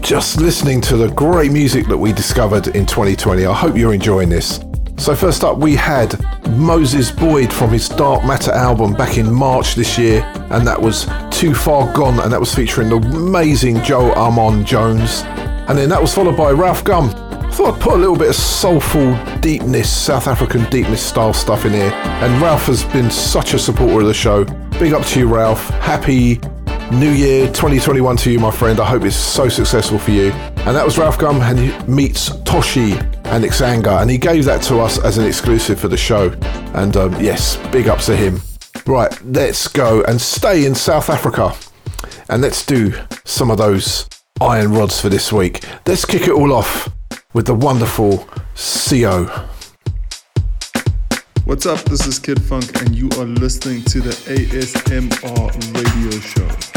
just 0.00 0.40
listening 0.40 0.80
to 0.82 0.96
the 0.96 1.08
great 1.08 1.50
music 1.50 1.86
that 1.88 1.98
we 1.98 2.12
discovered 2.12 2.68
in 2.68 2.86
2020. 2.86 3.46
I 3.46 3.52
hope 3.52 3.76
you're 3.76 3.92
enjoying 3.92 4.28
this. 4.28 4.60
So, 4.96 5.16
first 5.16 5.42
up, 5.42 5.58
we 5.58 5.74
had 5.74 6.14
Moses 6.50 7.10
Boyd 7.10 7.52
from 7.52 7.70
his 7.70 7.88
Dark 7.88 8.24
Matter 8.24 8.52
album 8.52 8.94
back 8.94 9.18
in 9.18 9.32
March 9.32 9.74
this 9.74 9.98
year, 9.98 10.22
and 10.50 10.64
that 10.64 10.80
was 10.80 11.08
Too 11.32 11.52
Far 11.52 11.92
Gone, 11.92 12.20
and 12.20 12.32
that 12.32 12.38
was 12.38 12.54
featuring 12.54 12.90
the 12.90 12.96
amazing 12.98 13.82
Joe 13.82 14.12
Armon 14.12 14.64
Jones. 14.64 15.22
And 15.68 15.76
then 15.76 15.88
that 15.88 16.00
was 16.00 16.14
followed 16.14 16.36
by 16.36 16.52
Ralf 16.52 16.84
Gum. 16.84 17.27
I 17.58 17.60
thought 17.60 17.74
I'd 17.74 17.80
put 17.80 17.94
a 17.94 17.96
little 17.96 18.16
bit 18.16 18.28
of 18.28 18.36
soulful 18.36 19.18
deepness, 19.40 19.90
South 19.90 20.28
African 20.28 20.62
deepness 20.70 21.04
style 21.04 21.32
stuff 21.32 21.64
in 21.64 21.72
here, 21.72 21.90
and 21.90 22.40
Ralf 22.40 22.66
has 22.66 22.84
been 22.84 23.10
such 23.10 23.52
a 23.52 23.58
supporter 23.58 24.02
of 24.02 24.06
the 24.06 24.14
show. 24.14 24.44
Big 24.78 24.92
up 24.92 25.04
to 25.06 25.18
you, 25.18 25.26
Ralf. 25.26 25.68
Happy 25.70 26.38
New 26.92 27.10
Year 27.10 27.48
2021 27.48 28.16
to 28.18 28.30
you, 28.30 28.38
my 28.38 28.52
friend. 28.52 28.78
I 28.78 28.84
hope 28.84 29.02
it's 29.02 29.16
so 29.16 29.48
successful 29.48 29.98
for 29.98 30.12
you. 30.12 30.30
And 30.30 30.76
that 30.76 30.84
was 30.84 30.98
Ralf 30.98 31.18
Gum, 31.18 31.40
and 31.42 31.58
he 31.58 31.76
meets 31.92 32.30
Toshi 32.30 32.92
and 33.24 33.44
Ixanga, 33.44 34.02
and 34.02 34.08
he 34.08 34.18
gave 34.18 34.44
that 34.44 34.62
to 34.62 34.78
us 34.78 35.02
as 35.02 35.18
an 35.18 35.26
exclusive 35.26 35.80
for 35.80 35.88
the 35.88 35.96
show. 35.96 36.28
And 36.74 36.96
um, 36.96 37.12
yes, 37.20 37.56
big 37.72 37.88
ups 37.88 38.06
to 38.06 38.14
him. 38.14 38.40
Right, 38.86 39.20
let's 39.24 39.66
go 39.66 40.02
and 40.02 40.20
stay 40.20 40.64
in 40.64 40.76
South 40.76 41.10
Africa, 41.10 41.56
and 42.28 42.40
let's 42.40 42.64
do 42.64 42.94
some 43.24 43.50
of 43.50 43.58
those 43.58 44.08
iron 44.40 44.74
rods 44.74 45.00
for 45.00 45.08
this 45.08 45.32
week. 45.32 45.64
Let's 45.88 46.04
kick 46.04 46.28
it 46.28 46.30
all 46.30 46.52
off 46.52 46.88
with 47.38 47.46
the 47.46 47.54
wonderful 47.54 48.26
Sio. 48.56 49.28
What's 51.44 51.66
up? 51.66 51.78
This 51.84 52.04
is 52.04 52.18
Kid 52.18 52.42
Funk, 52.42 52.80
and 52.80 52.96
you 52.96 53.08
are 53.10 53.26
listening 53.26 53.84
to 53.84 54.00
the 54.00 54.10
ASMR 54.10 55.54
radio 55.72 56.18
show. 56.18 56.67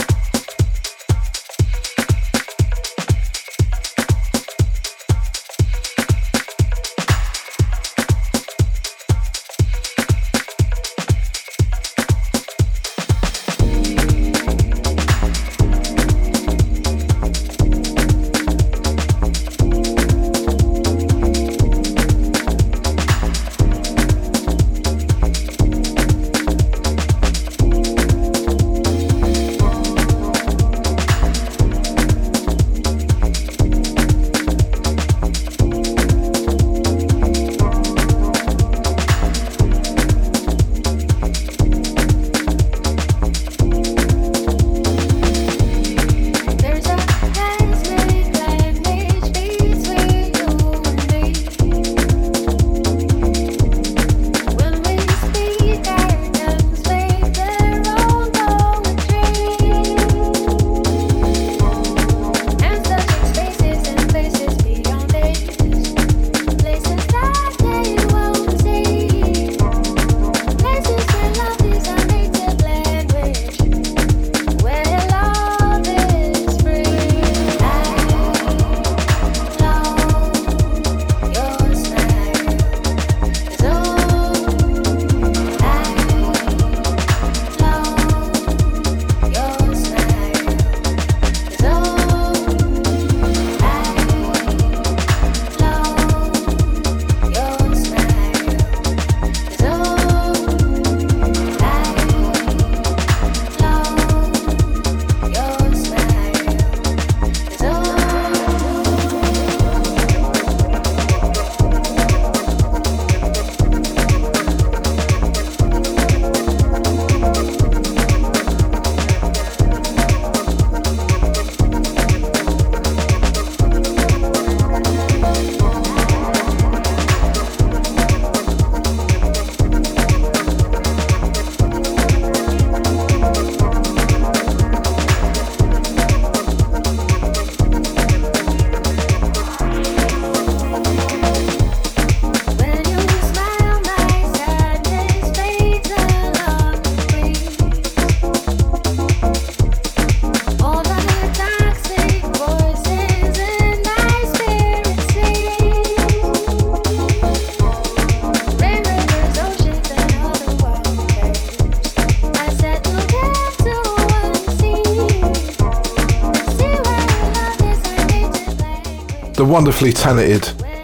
The 169.41 169.45
wonderfully 169.45 169.91
talented 169.91 170.43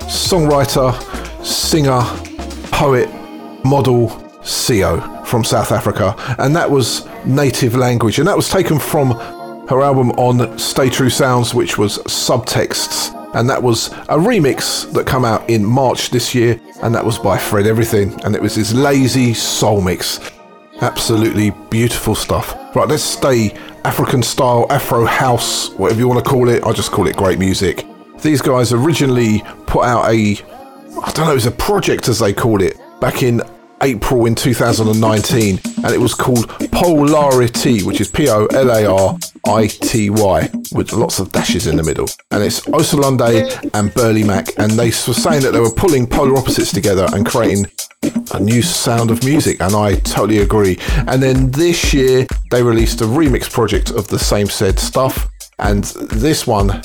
songwriter, 0.10 0.92
singer, 1.46 2.02
poet, 2.72 3.08
model, 3.64 4.08
CEO 4.42 5.24
from 5.28 5.44
South 5.44 5.72
Africa. 5.72 6.16
And 6.40 6.56
that 6.56 6.72
was 6.72 7.08
Native 7.24 7.76
Language. 7.76 8.18
And 8.18 8.28
that 8.28 8.36
was 8.36 8.50
taken 8.50 8.80
from 8.80 9.12
her 9.70 9.84
album 9.84 10.10
on 10.14 10.58
Stay 10.58 10.90
True 10.90 11.12
Sounds, 11.12 11.54
which 11.54 11.78
was 11.78 12.00
Subtexts. 12.00 13.14
And 13.36 13.48
that 13.48 13.62
was 13.62 13.90
a 14.10 14.18
remix 14.18 14.92
that 14.94 15.06
came 15.06 15.24
out 15.24 15.48
in 15.48 15.64
March 15.64 16.10
this 16.10 16.34
year. 16.34 16.60
And 16.82 16.96
that 16.96 17.06
was 17.06 17.20
by 17.20 17.38
Fred 17.38 17.68
Everything. 17.68 18.20
And 18.24 18.34
it 18.34 18.42
was 18.42 18.56
his 18.56 18.74
lazy 18.74 19.36
soul 19.36 19.82
mix. 19.82 20.20
Absolutely 20.82 21.52
beautiful 21.70 22.16
stuff. 22.16 22.56
Right, 22.76 22.88
let's 22.88 23.04
stay 23.04 23.56
African 23.86 24.24
style, 24.24 24.66
Afro 24.72 25.06
house, 25.06 25.70
whatever 25.76 26.00
you 26.00 26.08
want 26.08 26.26
to 26.26 26.28
call 26.28 26.50
it. 26.50 26.64
I 26.64 26.72
just 26.74 26.92
call 26.92 27.06
it 27.06 27.16
great 27.16 27.38
music. 27.38 27.86
These 28.22 28.42
guys 28.42 28.74
originally 28.74 29.44
put 29.68 29.86
out 29.86 30.10
a, 30.10 30.34
I 31.02 31.12
don't 31.12 31.26
know, 31.26 31.32
it 31.32 31.36
was 31.36 31.46
a 31.46 31.52
project 31.52 32.08
as 32.08 32.20
they 32.20 32.34
called 32.34 32.62
it, 32.62 32.78
back 33.00 33.24
in 33.24 33.42
April 33.82 34.26
in 34.26 34.36
2019, 34.36 35.60
and 35.84 35.94
it 35.94 36.00
was 36.00 36.14
called 36.14 36.50
Polarity, 36.72 37.84
which 37.84 38.02
is 38.02 38.10
P 38.10 38.28
O 38.30 38.46
L 38.48 38.72
A 38.72 38.86
R 38.86 39.18
I 39.46 39.68
T 39.68 40.10
Y, 40.10 40.50
with 40.72 40.94
lots 40.94 41.20
of 41.20 41.32
dashes 41.32 41.68
in 41.68 41.76
the 41.76 41.84
middle. 41.84 42.08
And 42.32 42.44
it's 42.44 42.62
Osunlade 42.62 43.70
and 43.74 43.94
Burley 43.94 44.24
Mac, 44.24 44.58
and 44.58 44.72
they 44.72 44.88
were 44.88 44.92
saying 44.92 45.44
that 45.44 45.52
they 45.52 45.60
were 45.60 45.74
pulling 45.74 46.08
polar 46.08 46.38
opposites 46.38 46.72
together 46.72 47.08
and 47.14 47.26
creating 47.26 47.68
a 48.34 48.40
new 48.40 48.62
sound 48.62 49.12
of 49.12 49.24
music, 49.24 49.62
and 49.62 49.76
I 49.76 49.96
totally 49.96 50.40
agree. 50.40 50.80
And 51.08 51.22
then 51.22 51.52
this 51.52 51.94
year, 51.94 52.26
they 52.52 52.64
released 52.64 53.02
a 53.02 53.06
remix 53.06 53.50
project 53.50 53.92
of 53.92 54.08
the 54.08 54.20
same 54.20 54.48
said 54.48 54.80
stuff, 54.80 55.30
and 55.60 55.84
this 55.84 56.48
one 56.48 56.82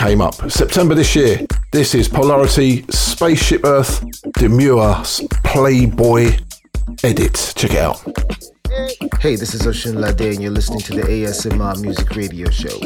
came 0.00 0.22
up. 0.22 0.34
September 0.50 0.94
this 0.94 1.14
year. 1.14 1.46
This 1.72 1.94
is 1.94 2.08
Polarity 2.08 2.86
Spaceship 2.88 3.66
Earth 3.66 4.02
Demure 4.38 5.02
Playboy 5.44 6.38
Edit. 7.04 7.52
Check 7.54 7.72
it 7.72 7.76
out. 7.76 7.98
Hey, 9.20 9.36
this 9.36 9.52
is 9.52 9.60
Osunlade, 9.62 10.32
and 10.32 10.42
you're 10.42 10.52
listening 10.52 10.80
to 10.80 10.94
the 10.94 11.02
ASMR 11.02 11.78
Music 11.82 12.16
Radio 12.16 12.48
Show. 12.48 12.80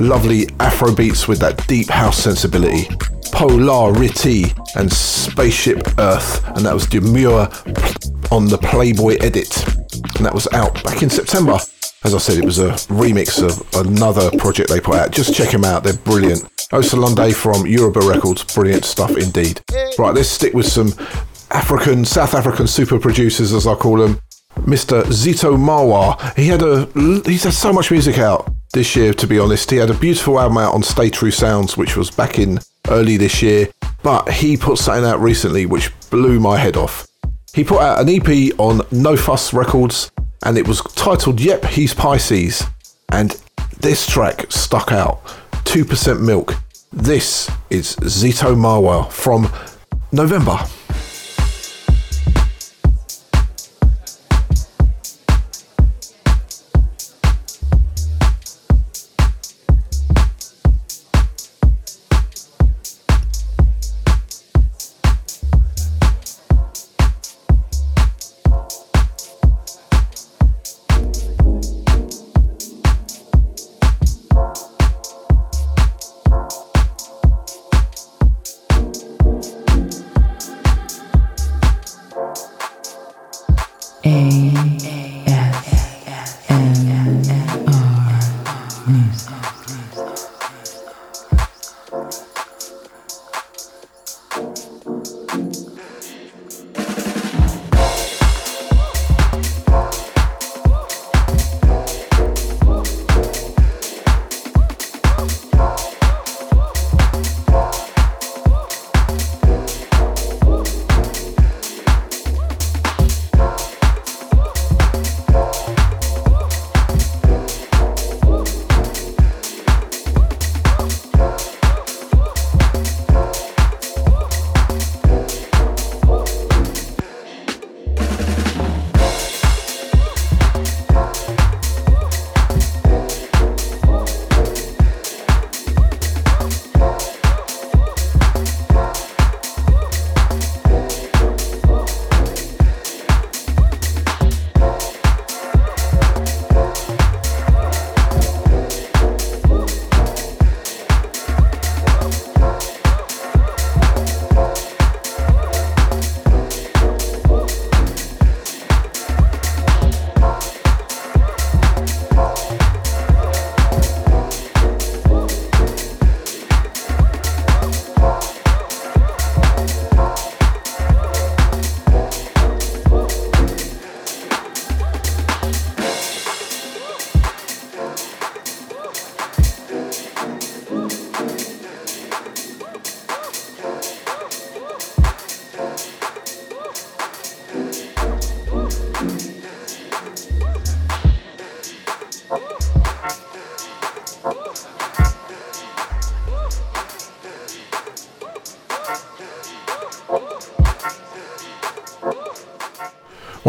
Lovely 0.00 0.48
Afro 0.60 0.94
beats 0.94 1.28
with 1.28 1.40
that 1.40 1.66
deep 1.66 1.90
house 1.90 2.16
sensibility. 2.16 2.88
Polarity 3.32 4.46
and 4.74 4.90
Spaceship 4.90 5.86
Earth, 5.98 6.42
and 6.56 6.64
that 6.64 6.72
was 6.72 6.86
Demure 6.86 7.48
on 8.32 8.48
the 8.48 8.56
Playboy 8.56 9.18
edit, 9.20 9.54
and 10.16 10.24
that 10.24 10.32
was 10.32 10.48
out 10.54 10.82
back 10.84 11.02
in 11.02 11.10
September. 11.10 11.58
As 12.02 12.14
I 12.14 12.18
said, 12.18 12.38
it 12.38 12.46
was 12.46 12.58
a 12.58 12.70
remix 12.88 13.42
of 13.42 13.86
another 13.86 14.30
project 14.38 14.70
they 14.70 14.80
put 14.80 14.96
out. 14.96 15.10
Just 15.10 15.34
check 15.34 15.50
them 15.50 15.64
out; 15.64 15.84
they're 15.84 15.92
brilliant. 15.92 16.44
Osunlade 16.72 17.34
from 17.34 17.66
Yoruba 17.66 18.00
Records, 18.00 18.42
brilliant 18.42 18.86
stuff 18.86 19.18
indeed. 19.18 19.60
Right, 19.98 20.14
let's 20.14 20.30
stick 20.30 20.54
with 20.54 20.66
some 20.66 20.94
African, 21.50 22.06
South 22.06 22.34
African 22.34 22.66
super 22.66 22.98
producers, 22.98 23.52
as 23.52 23.66
I 23.66 23.74
call 23.74 23.98
them. 23.98 24.18
Mr. 24.60 25.02
Zito 25.04 25.56
Mowa. 25.58 26.34
He 26.36 26.48
had 26.48 26.62
a 26.62 26.86
he's 27.28 27.44
had 27.44 27.52
so 27.52 27.70
much 27.70 27.90
music 27.90 28.18
out 28.18 28.49
this 28.72 28.96
year. 28.96 29.12
To 29.14 29.26
be 29.26 29.38
honest, 29.38 29.70
he 29.70 29.76
had 29.76 29.90
a 29.90 29.94
beautiful 29.94 30.38
album 30.38 30.58
out 30.58 30.74
on 30.74 30.82
Stay 30.82 31.10
True 31.10 31.30
Sounds, 31.30 31.76
which 31.76 31.96
was 31.96 32.10
back 32.10 32.38
in 32.38 32.58
early 32.88 33.16
this 33.16 33.42
year. 33.42 33.68
But 34.02 34.30
he 34.30 34.56
put 34.56 34.78
something 34.78 35.04
out 35.04 35.20
recently 35.20 35.66
which 35.66 35.92
blew 36.10 36.40
my 36.40 36.58
head 36.58 36.76
off. 36.76 37.06
He 37.52 37.64
put 37.64 37.80
out 37.80 38.00
an 38.00 38.08
EP 38.08 38.52
on 38.58 38.82
No 38.90 39.16
Fuss 39.16 39.52
Records, 39.52 40.10
and 40.44 40.56
it 40.56 40.66
was 40.66 40.80
titled 40.94 41.40
"Yep, 41.40 41.64
He's 41.66 41.94
Pisces." 41.94 42.62
And 43.10 43.36
this 43.80 44.06
track 44.06 44.46
stuck 44.50 44.92
out. 44.92 45.20
Two 45.64 45.84
percent 45.84 46.22
milk. 46.22 46.54
This 46.92 47.50
is 47.70 47.96
Zito 47.96 48.54
Mowa 48.56 49.10
from 49.10 49.52
November. 50.12 50.58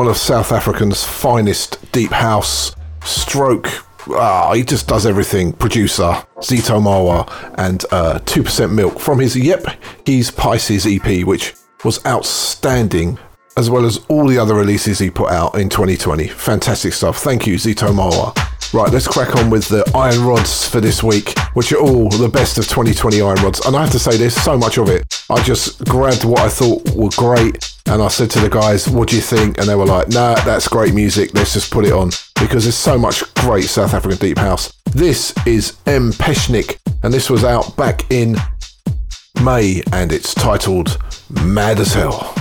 One 0.01 0.09
of 0.09 0.17
South 0.17 0.51
African's 0.51 1.03
finest 1.03 1.77
deep 1.91 2.09
house 2.09 2.75
stroke. 3.03 3.67
Ah, 4.09 4.51
he 4.51 4.63
just 4.63 4.87
does 4.87 5.05
everything. 5.05 5.53
Producer 5.53 6.13
Zito 6.37 6.81
Mowa 6.81 7.53
and 7.59 7.85
uh, 7.91 8.17
2% 8.23 8.73
Milk 8.73 8.99
from 8.99 9.19
his 9.19 9.35
Yep, 9.35 9.67
He's 10.03 10.31
Pisces 10.31 10.87
EP, 10.87 11.23
which 11.23 11.53
was 11.85 12.03
outstanding, 12.03 13.19
as 13.57 13.69
well 13.69 13.85
as 13.85 14.03
all 14.07 14.25
the 14.25 14.39
other 14.39 14.55
releases 14.55 14.97
he 14.97 15.11
put 15.11 15.29
out 15.29 15.53
in 15.53 15.69
2020. 15.69 16.29
Fantastic 16.29 16.93
stuff. 16.93 17.19
Thank 17.19 17.45
you, 17.45 17.57
Zito 17.57 17.89
Mowa. 17.89 18.35
Right, 18.73 18.91
let's 18.91 19.07
crack 19.07 19.35
on 19.35 19.51
with 19.51 19.67
the 19.67 19.83
iron 19.93 20.23
rods 20.23 20.67
for 20.67 20.81
this 20.81 21.03
week, 21.03 21.37
which 21.53 21.71
are 21.73 21.79
all 21.79 22.09
the 22.09 22.27
best 22.27 22.57
of 22.57 22.67
2020 22.67 23.21
iron 23.21 23.37
rods. 23.43 23.63
And 23.67 23.75
I 23.75 23.81
have 23.81 23.91
to 23.91 23.99
say, 23.99 24.17
there's 24.17 24.33
so 24.33 24.57
much 24.57 24.79
of 24.79 24.89
it. 24.89 25.23
I 25.29 25.43
just 25.43 25.85
grabbed 25.85 26.23
what 26.23 26.39
I 26.39 26.49
thought 26.49 26.89
were 26.95 27.09
great, 27.09 27.70
and 27.91 28.01
I 28.01 28.07
said 28.07 28.31
to 28.31 28.39
the 28.39 28.49
guys, 28.49 28.87
"What 28.87 29.09
do 29.09 29.17
you 29.17 29.21
think?" 29.21 29.57
And 29.57 29.67
they 29.67 29.75
were 29.75 29.85
like, 29.85 30.07
"Nah, 30.07 30.35
that's 30.45 30.67
great 30.67 30.93
music. 30.93 31.31
Let's 31.33 31.53
just 31.53 31.71
put 31.71 31.85
it 31.85 31.91
on 31.91 32.11
because 32.39 32.63
there's 32.63 32.75
so 32.75 32.97
much 32.97 33.21
great 33.35 33.69
South 33.69 33.93
African 33.93 34.17
deep 34.17 34.37
house." 34.37 34.71
This 34.93 35.33
is 35.45 35.73
M 35.85 36.13
Peshnik, 36.13 36.77
and 37.03 37.13
this 37.13 37.29
was 37.29 37.43
out 37.43 37.75
back 37.75 38.05
in 38.09 38.37
May, 39.43 39.83
and 39.91 40.11
it's 40.11 40.33
titled 40.33 40.97
"Mad 41.29 41.79
as 41.79 41.93
Hell." 41.93 42.40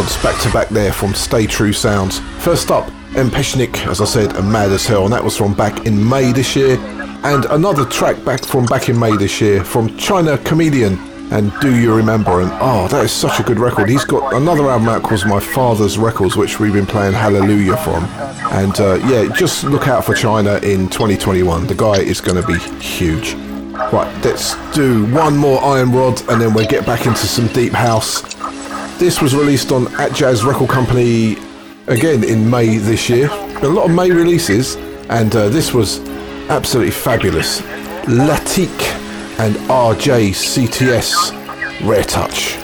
back 0.00 0.40
to 0.40 0.50
back 0.50 0.68
there 0.70 0.94
from 0.94 1.12
Stay 1.12 1.46
True 1.46 1.74
Sounds. 1.74 2.20
First 2.38 2.70
up, 2.70 2.86
M. 3.16 3.28
Peshnik, 3.28 3.86
as 3.86 4.00
I 4.00 4.06
said, 4.06 4.34
and 4.34 4.50
Mad 4.50 4.70
as 4.70 4.86
Hell, 4.86 5.04
and 5.04 5.12
that 5.12 5.22
was 5.22 5.36
from 5.36 5.52
back 5.52 5.84
in 5.84 6.08
May 6.08 6.32
this 6.32 6.56
year. 6.56 6.78
And 7.22 7.44
another 7.46 7.84
track 7.84 8.24
back 8.24 8.42
from 8.42 8.64
back 8.64 8.88
in 8.88 8.98
May 8.98 9.14
this 9.18 9.42
year 9.42 9.62
from 9.62 9.94
China 9.98 10.38
Comedian 10.38 10.98
and 11.32 11.52
Do 11.60 11.78
You 11.78 11.94
Remember? 11.94 12.40
And 12.40 12.50
oh, 12.54 12.88
that 12.88 13.04
is 13.04 13.12
such 13.12 13.40
a 13.40 13.42
good 13.42 13.58
record. 13.58 13.90
He's 13.90 14.06
got 14.06 14.32
another 14.32 14.70
album 14.70 14.88
out 14.88 15.02
called 15.02 15.26
My 15.26 15.38
Father's 15.38 15.98
Records, 15.98 16.34
which 16.34 16.58
we've 16.58 16.72
been 16.72 16.86
playing 16.86 17.12
Hallelujah 17.12 17.76
from. 17.76 18.04
And 18.52 18.80
uh, 18.80 18.94
yeah, 19.06 19.30
just 19.34 19.64
look 19.64 19.86
out 19.86 20.06
for 20.06 20.14
China 20.14 20.54
in 20.62 20.88
2021. 20.88 21.66
The 21.66 21.74
guy 21.74 22.00
is 22.00 22.22
going 22.22 22.40
to 22.40 22.46
be 22.46 22.58
huge. 22.82 23.34
Right, 23.92 24.24
let's 24.24 24.54
do 24.72 25.04
one 25.12 25.36
more 25.36 25.62
Iron 25.62 25.92
Rod 25.92 26.20
and 26.30 26.40
then 26.40 26.54
we'll 26.54 26.68
get 26.68 26.86
back 26.86 27.06
into 27.06 27.26
some 27.26 27.48
deep 27.48 27.72
house. 27.72 28.22
This 29.00 29.22
was 29.22 29.34
released 29.34 29.72
on 29.72 29.86
Atjazz 29.96 30.44
Record 30.44 30.68
Company 30.68 31.38
again 31.86 32.22
in 32.22 32.50
May 32.50 32.76
this 32.76 33.08
year. 33.08 33.30
A 33.30 33.66
lot 33.66 33.88
of 33.88 33.96
May 33.96 34.10
releases, 34.10 34.76
and 35.08 35.34
uh, 35.34 35.48
this 35.48 35.72
was 35.72 36.00
absolutely 36.50 36.90
fabulous. 36.90 37.62
Latique 38.04 38.82
and 39.40 39.56
RJCTS 39.70 41.32
Rare 41.88 42.04
Touch. 42.04 42.56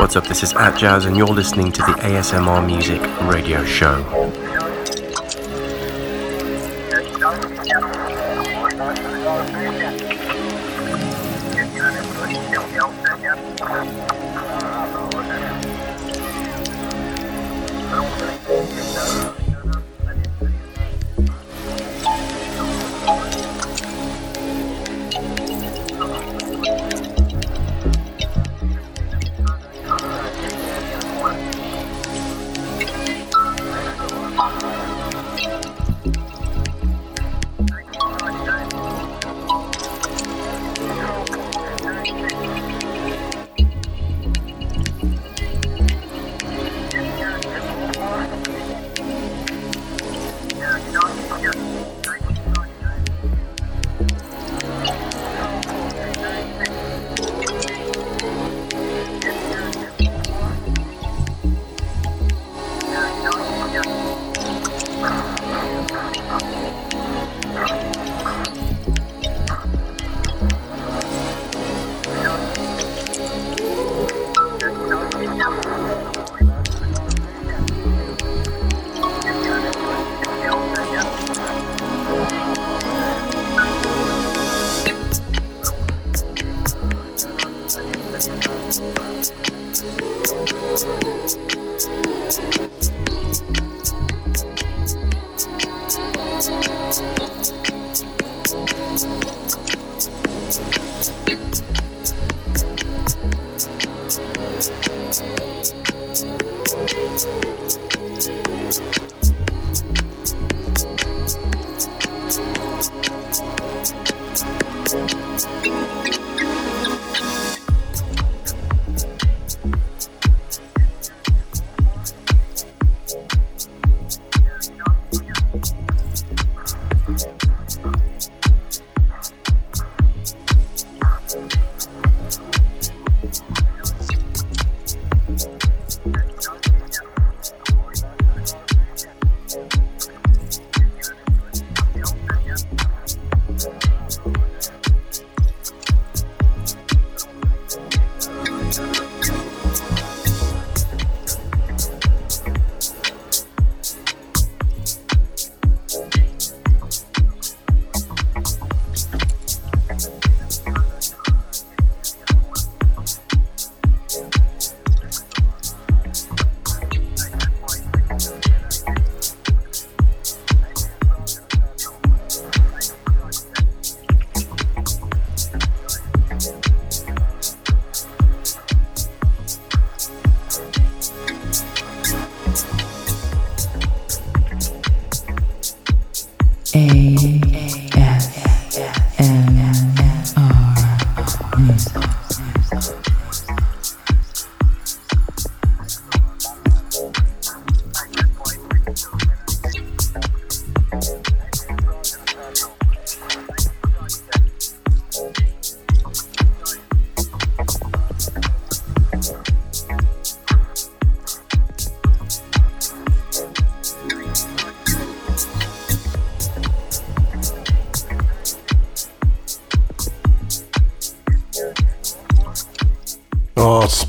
What's 0.00 0.16
up? 0.16 0.26
This 0.26 0.42
is 0.42 0.54
Atjazz, 0.54 1.04
and 1.04 1.14
you're 1.14 1.26
listening 1.26 1.70
to 1.72 1.82
the 1.82 1.92
ASMR 2.00 2.64
Music 2.64 3.02
Radio 3.30 3.62
Show. 3.66 4.23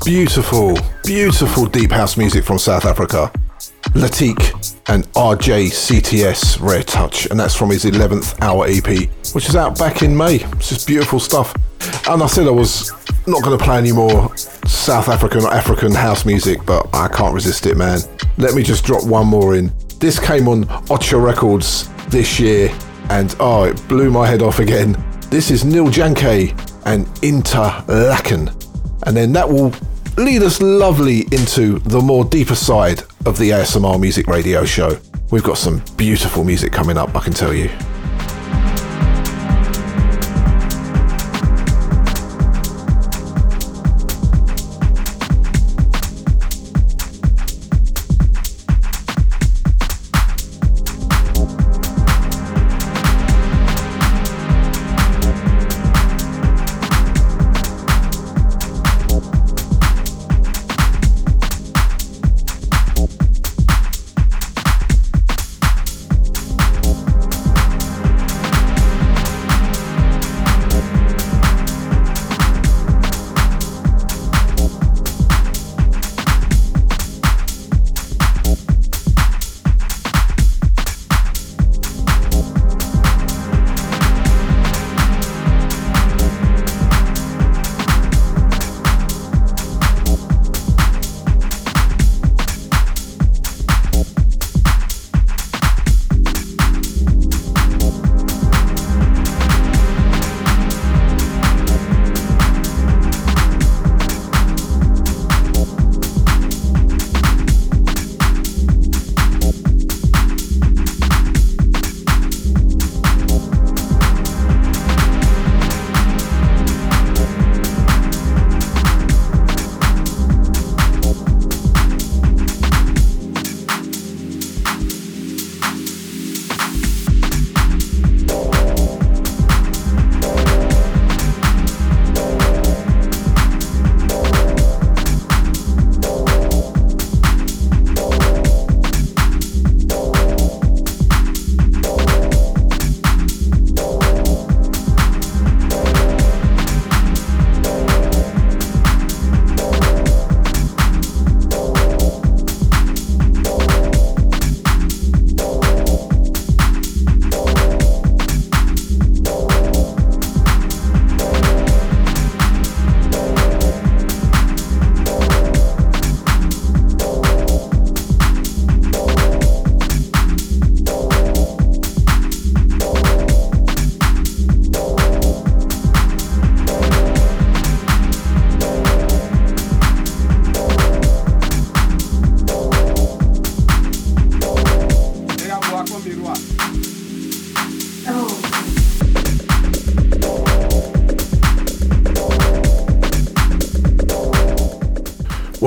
Beautiful, 0.06 0.78
beautiful 1.02 1.66
deep 1.66 1.90
house 1.90 2.16
music 2.16 2.44
from 2.44 2.60
South 2.60 2.84
Africa. 2.84 3.28
Latik 3.90 4.80
and 4.88 5.04
RJCTS 5.14 6.60
Rare 6.62 6.84
Touch, 6.84 7.26
and 7.26 7.40
that's 7.40 7.56
from 7.56 7.70
his 7.70 7.84
11th 7.84 8.40
Hour 8.40 8.66
EP, 8.68 9.10
which 9.34 9.48
is 9.48 9.56
out 9.56 9.76
back 9.76 10.02
in 10.02 10.16
May. 10.16 10.36
It's 10.36 10.68
just 10.68 10.86
beautiful 10.86 11.18
stuff. 11.18 11.52
And 12.08 12.22
I 12.22 12.28
said 12.28 12.46
I 12.46 12.50
was 12.50 12.92
not 13.26 13.42
going 13.42 13.58
to 13.58 13.64
play 13.64 13.78
any 13.78 13.90
more 13.90 14.34
South 14.36 15.08
African 15.08 15.42
or 15.42 15.52
African 15.52 15.92
house 15.92 16.24
music, 16.24 16.60
but 16.64 16.88
I 16.94 17.08
can't 17.08 17.34
resist 17.34 17.66
it, 17.66 17.76
man. 17.76 17.98
Let 18.38 18.54
me 18.54 18.62
just 18.62 18.84
drop 18.84 19.04
one 19.04 19.26
more 19.26 19.56
in. 19.56 19.72
This 19.98 20.20
came 20.20 20.46
on 20.46 20.66
Ocha 20.88 21.20
Records 21.20 21.88
this 22.10 22.38
year, 22.38 22.72
and 23.10 23.34
oh, 23.40 23.64
it 23.64 23.88
blew 23.88 24.12
my 24.12 24.28
head 24.28 24.40
off 24.40 24.60
again. 24.60 24.96
This 25.30 25.50
is 25.50 25.64
Neil 25.64 25.86
Janke 25.86 26.54
and 26.86 27.08
Interlaken. 27.24 28.50
And 29.02 29.16
then 29.16 29.32
that 29.32 29.48
will 29.48 29.72
lead 30.16 30.42
us 30.42 30.60
lovely 30.60 31.20
into 31.32 31.78
the 31.80 32.00
more 32.00 32.24
deeper 32.24 32.54
side 32.54 33.02
of 33.26 33.38
the 33.38 33.50
ASMR 33.50 34.00
Music 34.00 34.26
Radio 34.26 34.64
Show. 34.64 34.98
We've 35.30 35.42
got 35.42 35.58
some 35.58 35.82
beautiful 35.96 36.44
music 36.44 36.72
coming 36.72 36.96
up, 36.96 37.14
I 37.14 37.20
can 37.20 37.32
tell 37.32 37.52
you. 37.52 37.68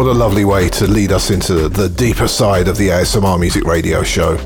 A 0.10 0.14
lovely 0.14 0.44
way 0.44 0.68
to 0.70 0.88
lead 0.88 1.12
us 1.12 1.30
into 1.30 1.70
the 1.70 1.88
deeper 1.88 2.28
side 2.28 2.68
of 2.68 2.78
the 2.78 2.88
ASMR 2.88 3.40
Music 3.40 3.64
Radio 3.64 4.02
show. 4.02 4.38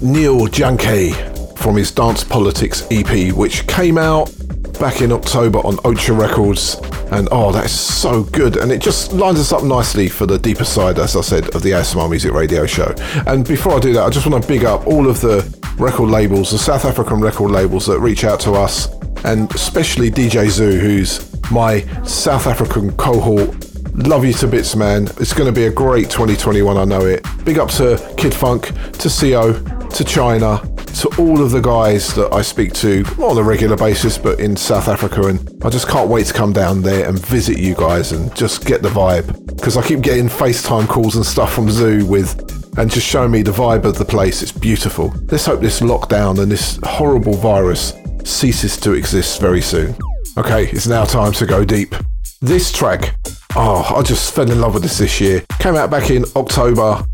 Neil 0.00 0.46
Janke 0.46 1.58
from 1.58 1.76
his 1.76 1.90
Dance 1.90 2.24
Politics 2.24 2.86
EP, 2.90 3.34
which 3.34 3.66
came 3.66 3.98
out 3.98 4.32
back 4.78 5.02
in 5.02 5.12
October 5.12 5.58
on 5.58 5.76
Ocha 5.84 6.18
Records. 6.18 6.76
And 7.12 7.28
oh, 7.30 7.52
that's 7.52 7.72
so 7.72 8.22
good. 8.22 8.56
And 8.56 8.72
it 8.72 8.80
just 8.80 9.12
lines 9.12 9.38
us 9.38 9.52
up 9.52 9.64
nicely 9.64 10.08
for 10.08 10.24
the 10.24 10.38
deeper 10.38 10.64
side, 10.64 10.98
as 10.98 11.14
I 11.14 11.20
said, 11.20 11.54
of 11.54 11.62
the 11.62 11.72
ASMR 11.72 12.08
Music 12.08 12.32
Radio 12.32 12.64
show. 12.64 12.94
And 13.26 13.46
before 13.46 13.74
I 13.74 13.80
do 13.80 13.92
that, 13.92 14.04
I 14.04 14.08
just 14.08 14.26
want 14.26 14.42
to 14.42 14.48
big 14.48 14.64
up 14.64 14.86
all 14.86 15.10
of 15.10 15.20
the 15.20 15.44
record 15.76 16.08
labels, 16.08 16.52
the 16.52 16.58
South 16.58 16.86
African 16.86 17.20
record 17.20 17.50
labels 17.50 17.84
that 17.86 18.00
reach 18.00 18.24
out 18.24 18.40
to 18.40 18.52
us, 18.52 18.88
and 19.24 19.54
especially 19.54 20.10
DJ 20.10 20.48
Zoo, 20.48 20.78
who's 20.78 21.30
my 21.50 21.80
South 22.04 22.46
African 22.46 22.96
cohort 22.96 23.59
Love 24.06 24.24
you 24.24 24.32
to 24.32 24.46
bits, 24.46 24.74
man. 24.74 25.04
It's 25.18 25.32
going 25.32 25.46
to 25.46 25.52
be 25.52 25.66
a 25.66 25.70
great 25.70 26.10
2021, 26.10 26.76
I 26.76 26.84
know 26.84 27.02
it. 27.02 27.24
Big 27.44 27.58
up 27.58 27.68
to 27.70 28.14
Kid 28.16 28.34
Funk, 28.34 28.66
to 28.92 29.08
CO, 29.08 29.52
to 29.88 30.04
China, 30.04 30.58
to 31.00 31.08
all 31.18 31.42
of 31.42 31.50
the 31.50 31.60
guys 31.60 32.14
that 32.14 32.32
I 32.32 32.42
speak 32.42 32.72
to, 32.74 33.04
on 33.18 33.36
a 33.36 33.42
regular 33.42 33.76
basis, 33.76 34.16
but 34.16 34.40
in 34.40 34.56
South 34.56 34.88
Africa. 34.88 35.26
And 35.26 35.64
I 35.64 35.68
just 35.68 35.86
can't 35.86 36.08
wait 36.08 36.26
to 36.26 36.32
come 36.32 36.52
down 36.52 36.82
there 36.82 37.08
and 37.08 37.18
visit 37.18 37.58
you 37.58 37.74
guys 37.74 38.12
and 38.12 38.34
just 38.34 38.64
get 38.64 38.82
the 38.82 38.88
vibe. 38.88 39.46
Because 39.54 39.76
I 39.76 39.86
keep 39.86 40.00
getting 40.00 40.28
FaceTime 40.28 40.88
calls 40.88 41.16
and 41.16 41.24
stuff 41.24 41.52
from 41.52 41.70
Zoo 41.70 42.06
with 42.06 42.78
and 42.78 42.90
just 42.90 43.06
showing 43.06 43.30
me 43.30 43.42
the 43.42 43.50
vibe 43.50 43.84
of 43.84 43.98
the 43.98 44.04
place. 44.04 44.42
It's 44.42 44.52
beautiful. 44.52 45.12
Let's 45.30 45.44
hope 45.44 45.60
this 45.60 45.80
lockdown 45.80 46.40
and 46.40 46.50
this 46.50 46.78
horrible 46.84 47.34
virus 47.34 47.92
ceases 48.24 48.78
to 48.78 48.92
exist 48.92 49.40
very 49.40 49.60
soon. 49.60 49.94
Okay, 50.38 50.68
it's 50.68 50.86
now 50.86 51.04
time 51.04 51.32
to 51.32 51.46
go 51.46 51.64
deep. 51.64 51.94
This 52.40 52.72
track 52.72 53.14
Oh, 53.56 53.94
I 53.96 54.02
just 54.02 54.32
fell 54.32 54.50
in 54.50 54.60
love 54.60 54.74
with 54.74 54.84
this 54.84 54.98
this 54.98 55.20
year. 55.20 55.44
Came 55.58 55.74
out 55.74 55.90
back 55.90 56.10
in 56.10 56.24
October. 56.36 57.04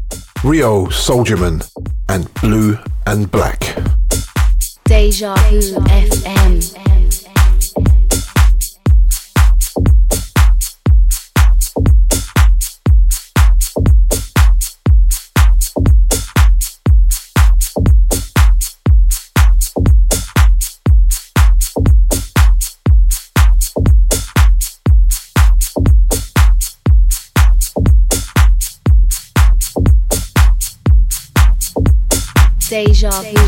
Rio 0.44 0.86
Soldierman 0.86 1.66
and 2.08 2.32
Blue 2.34 2.78
and 3.06 3.30
Black. 3.30 3.60
Deja 4.84 5.34
Vu 5.50 5.80
FM. 5.80 6.75
Deja 33.06 33.22
Vu 33.22 33.45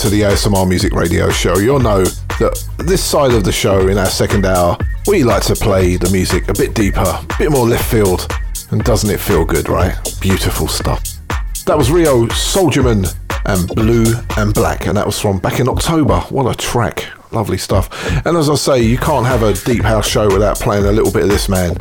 to 0.00 0.08
the 0.08 0.22
ASMR 0.22 0.66
Music 0.66 0.94
Radio 0.94 1.28
Show, 1.28 1.58
you'll 1.58 1.78
know 1.78 2.04
that 2.04 2.64
this 2.78 3.04
side 3.04 3.32
of 3.32 3.44
the 3.44 3.52
show 3.52 3.88
in 3.88 3.98
our 3.98 4.06
second 4.06 4.46
hour, 4.46 4.78
we 5.06 5.24
like 5.24 5.42
to 5.42 5.54
play 5.54 5.96
the 5.96 6.08
music 6.08 6.48
a 6.48 6.54
bit 6.54 6.74
deeper, 6.74 7.00
a 7.00 7.26
bit 7.38 7.50
more 7.50 7.66
left 7.66 7.84
field. 7.90 8.26
And 8.70 8.82
doesn't 8.82 9.10
it 9.10 9.20
feel 9.20 9.44
good, 9.44 9.68
right? 9.68 9.94
Beautiful 10.18 10.68
stuff. 10.68 11.02
That 11.66 11.76
was 11.76 11.90
Rio 11.90 12.24
Soldierman 12.28 13.14
and 13.44 13.68
Blue 13.68 14.14
and 14.38 14.54
Black, 14.54 14.86
and 14.86 14.96
that 14.96 15.04
was 15.04 15.20
from 15.20 15.38
back 15.38 15.60
in 15.60 15.68
October. 15.68 16.20
What 16.30 16.50
a 16.50 16.56
track. 16.56 17.06
Lovely 17.30 17.58
stuff. 17.58 17.90
And 18.24 18.38
as 18.38 18.48
I 18.48 18.54
say, 18.54 18.82
you 18.82 18.96
can't 18.96 19.26
have 19.26 19.42
a 19.42 19.52
deep 19.52 19.82
house 19.82 20.08
show 20.08 20.28
without 20.28 20.58
playing 20.58 20.86
a 20.86 20.92
little 20.92 21.12
bit 21.12 21.24
of 21.24 21.28
this 21.28 21.50
man. 21.50 21.74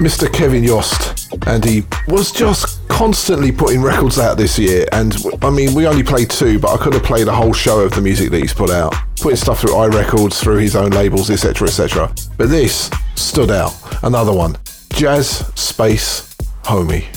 Mr. 0.00 0.32
Kevin 0.32 0.64
Yost, 0.64 1.32
and 1.46 1.64
he 1.64 1.84
was 2.08 2.32
just 2.32 2.71
constantly 2.92 3.50
putting 3.50 3.82
records 3.82 4.18
out 4.18 4.36
this 4.36 4.58
year. 4.58 4.86
And 4.92 5.16
I 5.40 5.50
mean, 5.50 5.74
we 5.74 5.86
only 5.86 6.02
played 6.02 6.30
two, 6.30 6.58
but 6.58 6.72
I 6.72 6.76
could 6.76 6.92
have 6.92 7.02
played 7.02 7.26
a 7.26 7.32
whole 7.32 7.54
show 7.54 7.80
of 7.80 7.92
the 7.92 8.02
music 8.02 8.30
that 8.30 8.40
he's 8.40 8.52
put 8.52 8.70
out, 8.70 8.94
putting 9.20 9.36
stuff 9.36 9.60
through 9.60 9.72
iRecords, 9.72 10.40
through 10.40 10.58
his 10.58 10.76
own 10.76 10.90
labels, 10.90 11.30
etc., 11.30 11.68
etc. 11.68 12.14
But 12.36 12.50
this 12.50 12.90
stood 13.16 13.50
out. 13.50 13.74
Another 14.04 14.32
one, 14.32 14.56
Jazz 14.90 15.38
Space 15.54 16.36
Homie. 16.64 17.11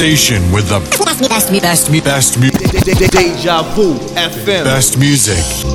Station 0.00 0.40
with 0.50 0.66
the 0.70 0.80
best, 1.04 1.20
best, 1.28 1.92
best, 1.92 1.92
best, 1.92 2.40
best, 2.40 3.12
Deja 3.12 3.62
Vu 3.74 3.98
FM. 4.16 4.64
best 4.64 4.96
music. 4.96 5.69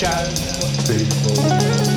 Jazz. 0.00 1.89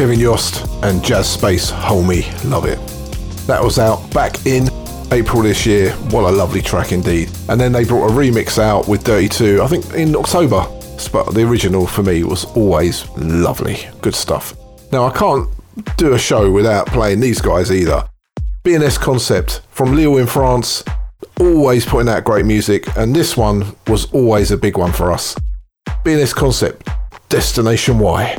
Kevin 0.00 0.18
Yost 0.18 0.66
and 0.82 1.04
Jazz 1.04 1.28
Space, 1.28 1.70
Homie 1.70 2.24
Love 2.50 2.64
It. 2.64 2.78
That 3.46 3.62
was 3.62 3.78
out 3.78 4.10
back 4.14 4.46
in 4.46 4.66
April 5.12 5.42
this 5.42 5.66
year. 5.66 5.92
What 6.08 6.24
a 6.24 6.34
lovely 6.34 6.62
track 6.62 6.92
indeed. 6.92 7.30
And 7.50 7.60
then 7.60 7.70
they 7.70 7.84
brought 7.84 8.08
a 8.08 8.10
remix 8.14 8.58
out 8.58 8.88
with 8.88 9.04
Dirty 9.04 9.28
2, 9.28 9.60
I 9.62 9.66
think 9.66 9.92
in 9.92 10.16
October. 10.16 10.64
But 11.12 11.34
the 11.34 11.46
original 11.46 11.86
for 11.86 12.02
me 12.02 12.24
was 12.24 12.46
always 12.56 13.06
lovely. 13.18 13.90
Good 14.00 14.14
stuff. 14.14 14.54
Now, 14.90 15.04
I 15.04 15.10
can't 15.10 15.50
do 15.98 16.14
a 16.14 16.18
show 16.18 16.50
without 16.50 16.86
playing 16.86 17.20
these 17.20 17.42
guys 17.42 17.70
either. 17.70 18.08
BNS 18.64 18.98
Concept 18.98 19.60
from 19.68 19.94
Lille 19.94 20.16
in 20.16 20.26
France, 20.26 20.82
always 21.38 21.84
putting 21.84 22.08
out 22.08 22.24
great 22.24 22.46
music, 22.46 22.86
and 22.96 23.14
this 23.14 23.36
one 23.36 23.76
was 23.86 24.10
always 24.14 24.50
a 24.50 24.56
big 24.56 24.78
one 24.78 24.92
for 24.92 25.12
us. 25.12 25.36
BNS 26.06 26.34
Concept, 26.34 26.88
Destination 27.28 27.98
Y. 27.98 28.38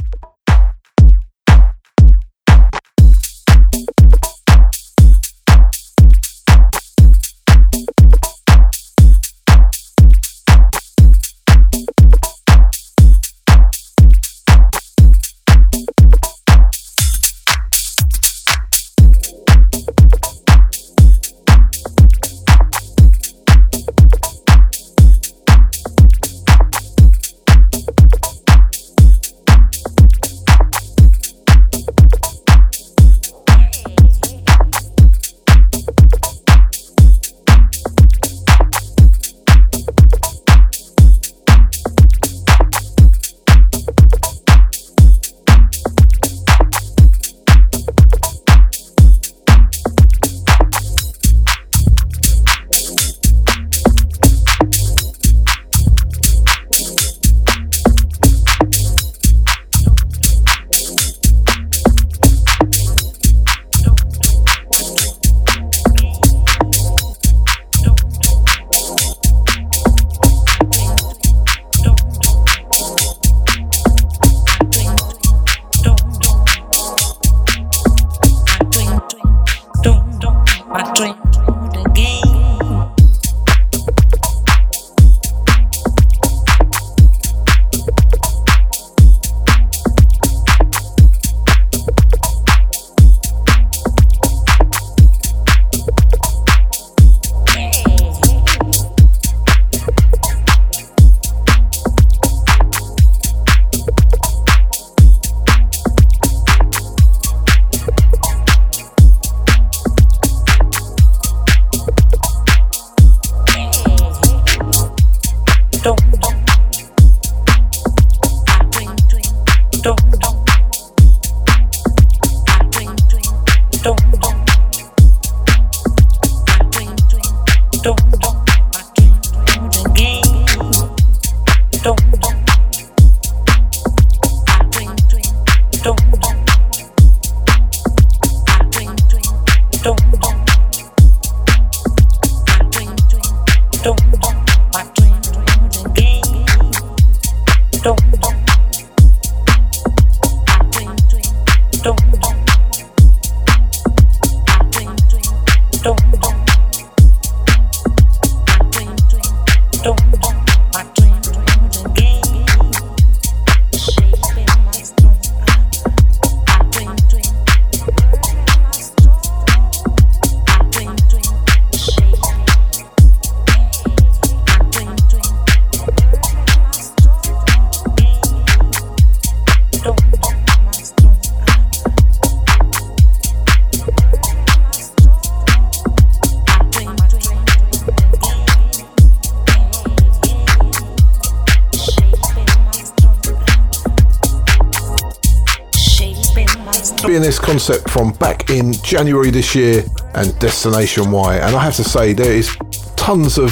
BNS 197.31 197.39
concept 197.39 197.89
from 197.89 198.11
back 198.13 198.49
in 198.49 198.73
January 198.73 199.29
this 199.29 199.55
year 199.55 199.85
and 200.15 200.37
Destination 200.39 201.11
Y. 201.11 201.37
And 201.37 201.55
I 201.55 201.63
have 201.63 201.75
to 201.77 201.83
say, 201.83 202.11
there 202.11 202.33
is 202.33 202.57
tons 202.97 203.37
of 203.37 203.51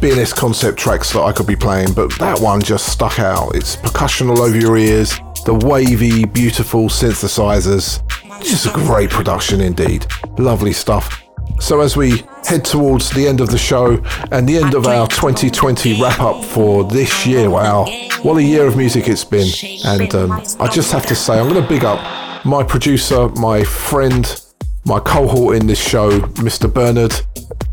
BNS 0.00 0.34
concept 0.36 0.78
tracks 0.78 1.12
that 1.12 1.22
I 1.22 1.32
could 1.32 1.46
be 1.46 1.56
playing, 1.56 1.94
but 1.94 2.16
that 2.18 2.38
one 2.38 2.62
just 2.62 2.92
stuck 2.92 3.18
out. 3.18 3.56
It's 3.56 3.74
percussion 3.74 4.30
all 4.30 4.40
over 4.40 4.56
your 4.56 4.76
ears, 4.76 5.18
the 5.44 5.54
wavy, 5.54 6.24
beautiful 6.24 6.88
synthesizers. 6.88 8.00
Just 8.40 8.66
a 8.66 8.72
great 8.72 9.10
production 9.10 9.60
indeed. 9.60 10.06
Lovely 10.38 10.72
stuff. 10.72 11.20
So, 11.58 11.80
as 11.80 11.96
we 11.96 12.22
head 12.44 12.64
towards 12.64 13.10
the 13.10 13.26
end 13.26 13.40
of 13.40 13.48
the 13.48 13.58
show 13.58 14.02
and 14.30 14.48
the 14.48 14.58
end 14.58 14.74
of 14.74 14.86
our 14.86 15.08
2020 15.08 16.00
wrap 16.00 16.20
up 16.20 16.44
for 16.44 16.84
this 16.84 17.26
year, 17.26 17.50
wow, 17.50 17.86
what 18.22 18.36
a 18.36 18.42
year 18.42 18.66
of 18.66 18.76
music 18.76 19.08
it's 19.08 19.24
been. 19.24 19.48
And 19.84 20.14
um, 20.14 20.32
I 20.60 20.68
just 20.68 20.92
have 20.92 21.06
to 21.06 21.14
say, 21.14 21.38
I'm 21.38 21.48
going 21.48 21.62
to 21.62 21.68
big 21.68 21.84
up 21.84 22.00
my 22.44 22.62
producer, 22.62 23.28
my 23.30 23.64
friend, 23.64 24.40
my 24.84 25.00
cohort 25.00 25.56
in 25.56 25.66
this 25.66 25.80
show, 25.80 26.20
Mr. 26.20 26.72
Bernard. 26.72 27.12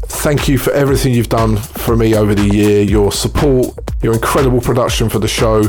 Thank 0.06 0.48
you 0.48 0.58
for 0.58 0.72
everything 0.72 1.14
you've 1.14 1.30
done 1.30 1.58
for 1.58 1.96
me 1.96 2.16
over 2.16 2.34
the 2.34 2.48
year, 2.48 2.82
your 2.82 3.12
support, 3.12 3.78
your 4.02 4.14
incredible 4.14 4.62
production 4.62 5.10
for 5.10 5.20
the 5.20 5.28
show, 5.28 5.64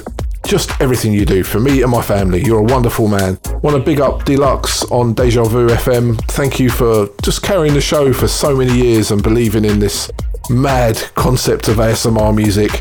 just 0.46 0.80
everything 0.80 1.12
you 1.12 1.24
do 1.24 1.42
for 1.42 1.58
me 1.58 1.82
and 1.82 1.90
my 1.90 2.02
family. 2.02 2.42
You're 2.44 2.60
a 2.60 2.64
wonderful 2.64 3.08
man. 3.08 3.38
Want 3.62 3.76
to 3.76 3.82
big 3.82 4.00
up 4.00 4.24
Deluxe 4.24 4.84
on 4.90 5.14
Deja 5.14 5.44
Vu 5.44 5.68
FM. 5.68 6.18
Thank 6.32 6.60
you 6.60 6.70
for 6.70 7.08
just 7.22 7.42
carrying 7.42 7.74
the 7.74 7.80
show 7.80 8.12
for 8.12 8.28
so 8.28 8.56
many 8.56 8.74
years 8.74 9.10
and 9.10 9.22
believing 9.22 9.64
in 9.64 9.78
this 9.78 10.10
mad 10.50 10.96
concept 11.14 11.68
of 11.68 11.76
ASMR 11.76 12.34
music. 12.34 12.80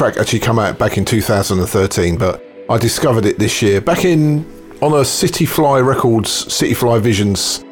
track 0.00 0.16
actually 0.16 0.40
come 0.40 0.58
out 0.58 0.78
back 0.78 0.96
in 0.96 1.04
2013, 1.04 2.16
but 2.16 2.42
I 2.70 2.78
discovered 2.78 3.26
it 3.26 3.38
this 3.38 3.60
year. 3.60 3.82
Back 3.82 4.06
in 4.06 4.46
on 4.80 4.94
a 4.94 5.04
City 5.04 5.44
Fly 5.44 5.80
Records, 5.80 6.30
City 6.50 6.72
Fly 6.72 6.98
Visions 7.00 7.62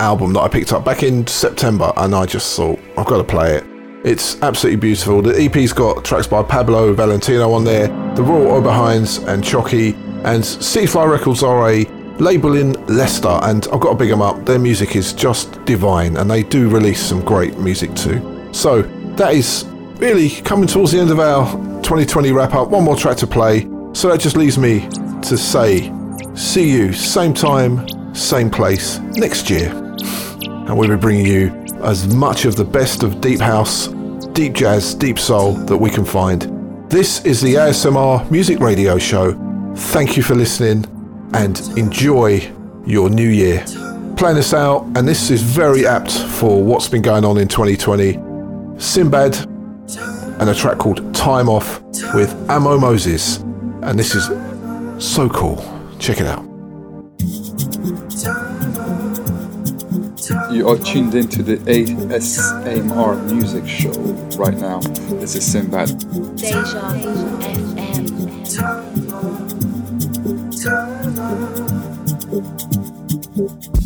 album 0.00 0.32
that 0.32 0.40
I 0.40 0.48
picked 0.48 0.72
up 0.72 0.84
back 0.84 1.04
in 1.04 1.24
September, 1.28 1.92
and 1.96 2.12
I 2.12 2.26
just 2.26 2.56
thought 2.56 2.80
I've 2.98 3.06
got 3.06 3.18
to 3.18 3.22
play 3.24 3.54
it. 3.54 3.64
It's 4.04 4.42
absolutely 4.42 4.80
beautiful. 4.80 5.22
The 5.22 5.44
EP's 5.44 5.72
got 5.72 6.04
tracks 6.04 6.26
by 6.26 6.42
Pablo 6.42 6.92
Valentino 6.92 7.52
on 7.52 7.62
there, 7.62 7.86
the 8.16 8.22
Royal 8.24 8.60
Oberheins 8.60 9.24
and 9.28 9.44
Chucky, 9.44 9.94
and 10.24 10.44
City 10.44 10.88
Fly 10.88 11.04
Records 11.04 11.44
are 11.44 11.70
a 11.70 11.84
label 12.18 12.56
in 12.56 12.72
Leicester, 12.86 13.38
and 13.44 13.68
I've 13.72 13.78
got 13.78 13.90
to 13.90 13.94
big 13.94 14.10
them 14.10 14.22
up. 14.22 14.44
Their 14.44 14.58
music 14.58 14.96
is 14.96 15.12
just 15.12 15.64
divine, 15.66 16.16
and 16.16 16.28
they 16.28 16.42
do 16.42 16.68
release 16.68 17.00
some 17.00 17.24
great 17.24 17.58
music 17.58 17.94
too. 17.94 18.48
So 18.52 18.82
that 19.14 19.34
is 19.34 19.70
really 20.00 20.30
coming 20.30 20.66
towards 20.66 20.92
the 20.92 20.98
end 20.98 21.10
of 21.10 21.20
our 21.20 21.52
2020 21.82 22.32
wrap 22.32 22.54
up. 22.54 22.70
One 22.70 22.84
more 22.84 22.96
track 22.96 23.18
to 23.18 23.26
play. 23.26 23.68
So 23.92 24.08
that 24.08 24.18
just 24.18 24.36
leaves 24.36 24.56
me 24.56 24.88
to 25.22 25.36
say, 25.36 25.92
see 26.34 26.70
you 26.70 26.92
same 26.92 27.34
time, 27.34 28.14
same 28.14 28.50
place 28.50 28.98
next 29.16 29.50
year. 29.50 29.70
And 29.70 30.78
we'll 30.78 30.88
be 30.88 30.96
bringing 30.96 31.26
you 31.26 31.48
as 31.82 32.14
much 32.14 32.46
of 32.46 32.56
the 32.56 32.64
best 32.64 33.02
of 33.02 33.20
deep 33.20 33.40
house, 33.40 33.88
deep 34.32 34.54
jazz, 34.54 34.94
deep 34.94 35.18
soul 35.18 35.52
that 35.52 35.76
we 35.76 35.90
can 35.90 36.04
find. 36.04 36.42
This 36.90 37.24
is 37.26 37.42
the 37.42 37.54
ASMR 37.54 38.28
Music 38.30 38.58
Radio 38.58 38.98
Show. 38.98 39.34
Thank 39.76 40.16
you 40.16 40.22
for 40.22 40.34
listening 40.34 40.86
and 41.34 41.60
enjoy 41.76 42.50
your 42.86 43.10
new 43.10 43.28
year. 43.28 43.64
Playing 44.16 44.36
this 44.36 44.54
out, 44.54 44.84
and 44.96 45.06
this 45.06 45.30
is 45.30 45.42
very 45.42 45.86
apt 45.86 46.10
for 46.10 46.62
what's 46.62 46.88
been 46.88 47.02
going 47.02 47.24
on 47.24 47.38
in 47.38 47.48
2020. 47.48 48.18
Sinbad 48.78 49.49
and 50.40 50.48
a 50.48 50.54
track 50.54 50.78
called 50.78 51.14
Time 51.14 51.48
Off 51.50 51.82
with 52.14 52.34
Amo 52.50 52.78
Moses. 52.78 53.36
And 53.82 53.98
this 53.98 54.14
is 54.14 54.24
so 54.98 55.28
cool. 55.28 55.62
Check 55.98 56.18
it 56.20 56.26
out. 56.26 56.44
You 60.50 60.68
are 60.68 60.78
tuned 60.78 61.14
into 61.14 61.42
the 61.42 61.56
ASMR 61.58 63.30
music 63.30 63.66
show 63.68 63.92
right 64.38 64.56
now. 64.56 64.80
This 65.20 65.34
is 65.36 65.44
Sinbad. 65.44 65.88
Deja 66.36 66.92
Vu 66.94 67.14
FM. 73.40 73.79